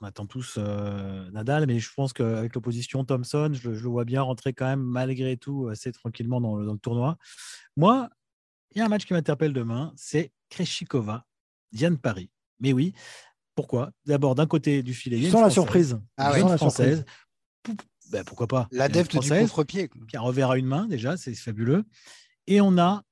[0.00, 3.88] on attend tous euh, Nadal, mais je pense qu'avec l'opposition Thompson, je, le- je le
[3.90, 7.16] vois bien rentrer quand même malgré tout assez tranquillement dans le, dans le tournoi.
[7.76, 8.08] Moi,
[8.74, 11.26] il y a un match qui m'interpelle demain, c'est Kreshikova,
[11.72, 12.30] Diane Paris.
[12.60, 12.94] Mais oui,
[13.54, 13.90] pourquoi?
[14.06, 16.00] D'abord, d'un côté du filet, il y a une Sans la surprise.
[16.16, 16.40] Ah une ouais.
[16.42, 17.04] Sans la Française.
[18.10, 18.68] ben, pourquoi pas?
[18.72, 19.90] Il y a une L'adepte du Française contre-pied.
[20.08, 21.84] qui a revers à une main déjà, c'est fabuleux.
[22.46, 23.02] Et on a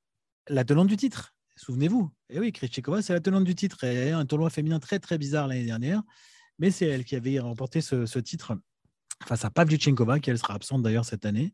[0.49, 1.35] la tenante du titre.
[1.57, 2.11] Souvenez-vous.
[2.31, 3.79] Et oui, Krejcikova, c'est la tenante du titre.
[3.85, 6.03] Eu un tournoi féminin très très bizarre l'année dernière,
[6.59, 8.57] mais c'est elle qui avait remporté ce, titre
[9.27, 11.53] face à Pavlyuchenkova, qui elle sera absente d'ailleurs cette année.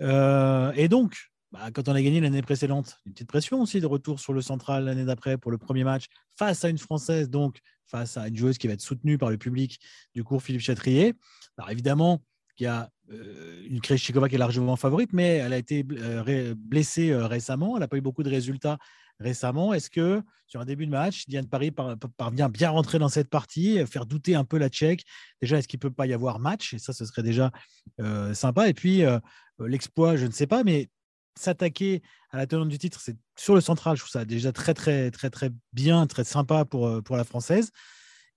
[0.00, 3.86] Euh, et donc, bah, quand on a gagné l'année précédente, une petite pression aussi de
[3.86, 7.60] retour sur le central l'année d'après pour le premier match face à une Française, donc
[7.86, 9.80] face à une joueuse qui va être soutenue par le public
[10.14, 11.14] du cours Philippe Chatrier.
[11.58, 12.22] Alors évidemment,
[12.58, 16.54] il y a euh, une Krejcikova qui est largement favorite, mais elle a été euh,
[16.56, 17.76] blessée euh, récemment.
[17.76, 18.78] Elle n'a pas eu beaucoup de résultats
[19.20, 19.72] récemment.
[19.72, 23.08] Est-ce que sur un début de match, Diane Paris par- par- parvient bien rentrer dans
[23.08, 25.04] cette partie, euh, faire douter un peu la Tchèque?
[25.40, 26.74] Déjà, est-ce qu'il ne peut pas y avoir match?
[26.74, 27.52] Et ça, ce serait déjà
[28.00, 28.68] euh, sympa.
[28.68, 29.18] Et puis, euh,
[29.60, 30.88] l'exploit, je ne sais pas, mais
[31.36, 33.96] s'attaquer à la tenante du titre, c'est sur le central.
[33.96, 37.70] Je trouve ça déjà très, très, très, très bien, très sympa pour, pour la française.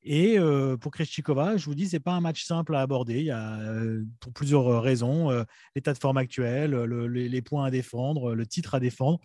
[0.04, 0.38] Et
[0.82, 3.20] pour Krejcikova, je vous dis, c'est pas un match simple à aborder.
[3.20, 3.58] Il y a
[4.20, 5.32] pour plusieurs raisons
[5.76, 9.20] l'état de forme actuel, les, points à défendre, le titre à défendre.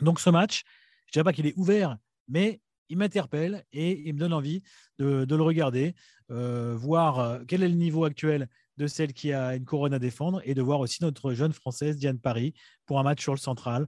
[0.00, 0.62] Donc ce match,
[1.08, 1.98] je dirais pas qu'il est ouvert,
[2.28, 4.62] mais il m'interpelle et il me donne envie
[4.98, 5.94] de, le regarder,
[6.28, 8.48] voir quel est le niveau actuel
[8.78, 11.96] de celle qui a une couronne à défendre et de voir aussi notre jeune française
[11.96, 12.54] Diane Paris
[12.86, 13.86] pour un match sur le central.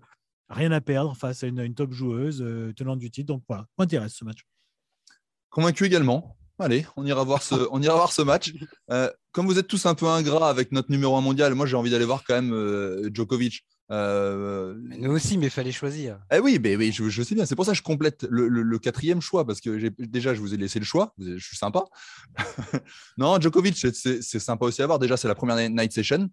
[0.49, 3.29] Rien à perdre face à une, top joueuse euh, tenante du titre.
[3.29, 4.41] Donc voilà, m'intéresse ce match.
[5.49, 6.37] Convaincu également.
[6.59, 8.53] Allez, on ira voir ce, match.
[8.91, 11.77] Euh, comme vous êtes tous un peu ingrats avec notre numéro 1 mondial, moi j'ai
[11.77, 13.65] envie d'aller voir quand même euh, Djokovic.
[13.91, 16.19] Euh, nous aussi, mais il fallait choisir.
[16.33, 17.45] Eh oui, mais, oui je, sais bien.
[17.45, 20.57] C'est pour ça que je complète le, quatrième choix parce que déjà, je vous ai
[20.57, 21.13] laissé le choix.
[21.19, 21.85] Je suis sympa.
[23.19, 24.99] non, Djokovic, c'est sympa aussi à voir.
[24.99, 26.29] Déjà, c'est la première night session.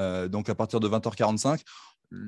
[0.00, 1.60] Euh, donc, à partir de 20h45,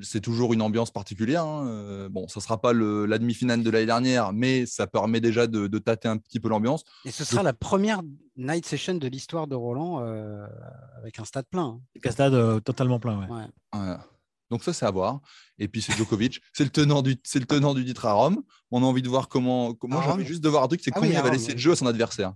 [0.01, 1.43] c'est toujours une ambiance particulière.
[1.43, 1.67] Hein.
[1.67, 5.45] Euh, bon, ça ne sera pas la demi-finale de l'année dernière, mais ça permet déjà
[5.45, 6.85] de, tâter un petit peu l'ambiance.
[7.03, 8.01] Et ce sera la première
[8.37, 9.99] night session de l'histoire de Roland
[10.97, 11.65] avec un stade plein.
[11.65, 11.81] Hein.
[12.05, 13.77] Un stade totalement plein, ouais.
[13.77, 13.95] ouais.
[14.49, 15.19] Donc ça, c'est à voir.
[15.57, 18.41] Et puis c'est Djokovic, c'est le tenant du, c'est le tenant du titre à Rome.
[18.71, 20.91] On a envie de voir comment, comment j'ai envie juste de voir un truc, c'est
[20.93, 22.33] ah combien il va laisser de jeu à son adversaire.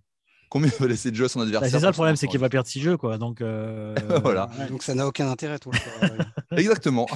[0.49, 1.71] Combien il va laisser de jeu à son bah, adversaire.
[1.71, 3.17] c'est ça le problème, c'est qu'il va perdre six jeux, quoi.
[3.17, 4.49] Donc euh, voilà.
[4.69, 5.71] Donc ça n'a aucun intérêt, tout.
[6.51, 7.07] Exactement.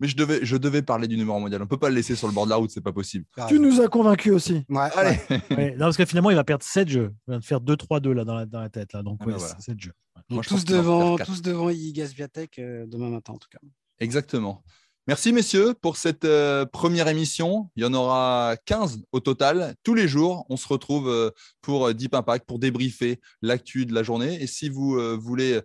[0.00, 1.62] Mais je devais, je devais parler du numéro mondial.
[1.62, 3.24] On peut pas le laisser sur le bord de la route, c'est pas possible.
[3.48, 4.64] Tu nous as convaincus aussi.
[4.68, 5.18] Ouais, Allez.
[5.76, 7.14] non, parce que finalement, il va perdre 7 jeux.
[7.26, 8.92] Il vient de faire 2-3-2 là dans la, dans la tête.
[8.92, 9.02] Là.
[9.02, 9.92] Donc, ah, ouais, bah 7 jeux.
[10.30, 12.12] Moi, tous, devant, tous devant Igas
[12.58, 13.58] euh, demain matin, en tout cas.
[14.00, 14.62] Exactement.
[15.08, 17.70] Merci messieurs pour cette euh, première émission.
[17.76, 19.74] Il y en aura 15 au total.
[19.82, 21.30] Tous les jours, on se retrouve euh,
[21.62, 24.34] pour Deep Impact, pour débriefer l'actu de la journée.
[24.42, 25.62] Et si vous euh, voulez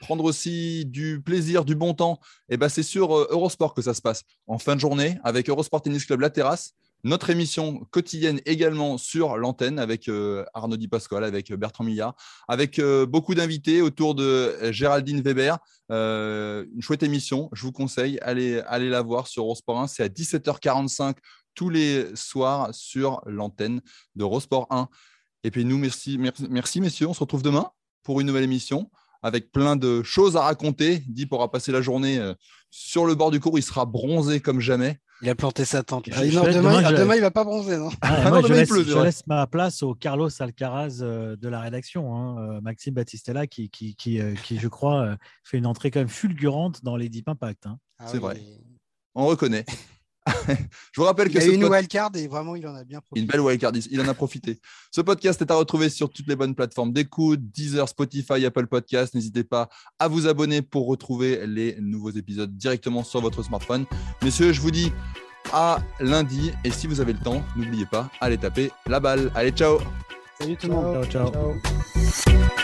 [0.00, 4.00] prendre aussi du plaisir, du bon temps, eh ben c'est sur Eurosport que ça se
[4.00, 6.72] passe en fin de journée avec Eurosport Tennis Club La Terrasse
[7.04, 12.16] notre émission quotidienne également sur l'antenne avec euh, Arnaud Di Pasquale, avec euh, Bertrand Millard,
[12.48, 15.58] avec euh, beaucoup d'invités autour de Géraldine Weber.
[15.90, 19.86] une chouette émission, je vous conseille, allez, allez la voir sur Eurosport 1.
[19.86, 21.16] C'est à 17h45
[21.54, 23.82] tous les soirs sur l'antenne
[24.16, 24.88] de Eurosport 1.
[25.44, 27.70] Et puis nous, merci, merci, merci messieurs, on se retrouve demain
[28.02, 28.90] pour une nouvelle émission
[29.22, 31.02] avec plein de choses à raconter.
[31.06, 32.18] Dit pourra passer la journée
[32.70, 35.00] sur le bord du cours, il sera bronzé comme jamais.
[35.22, 36.08] Il a planté sa tente.
[36.12, 37.78] Ah, demain, il ne il va pas bronzer.
[37.78, 42.36] Non ah, moi, je, laisse, ma place au Carlos Alcaraz euh, de la rédaction, hein,
[42.38, 46.08] euh, Maxime Battistella, qui, qui, qui, euh, qui, je crois, fait une entrée quand même
[46.08, 47.66] fulgurante dans les Deep Impact.
[47.66, 47.78] Hein.
[47.98, 48.40] Ah c'est vrai.
[49.14, 49.64] On reconnaît.
[50.92, 53.20] je vous rappelle que il a une wildcard et vraiment il en a bien profité.
[53.20, 54.58] Une belle wildcard, il en a profité.
[54.90, 59.14] Ce podcast est à retrouver sur toutes les bonnes plateformes d'écoute, Deezer, Spotify, Apple Podcast.
[59.14, 59.68] N'hésitez pas
[59.98, 63.86] à vous abonner pour retrouver les nouveaux épisodes directement sur votre smartphone.
[64.22, 64.92] Messieurs, je vous dis
[65.52, 69.30] à lundi et si vous avez le temps, n'oubliez pas, allez taper la balle.
[69.34, 69.78] Allez, ciao.
[70.38, 71.06] Salut tout le monde.
[71.08, 71.30] ciao.
[71.30, 72.63] ciao.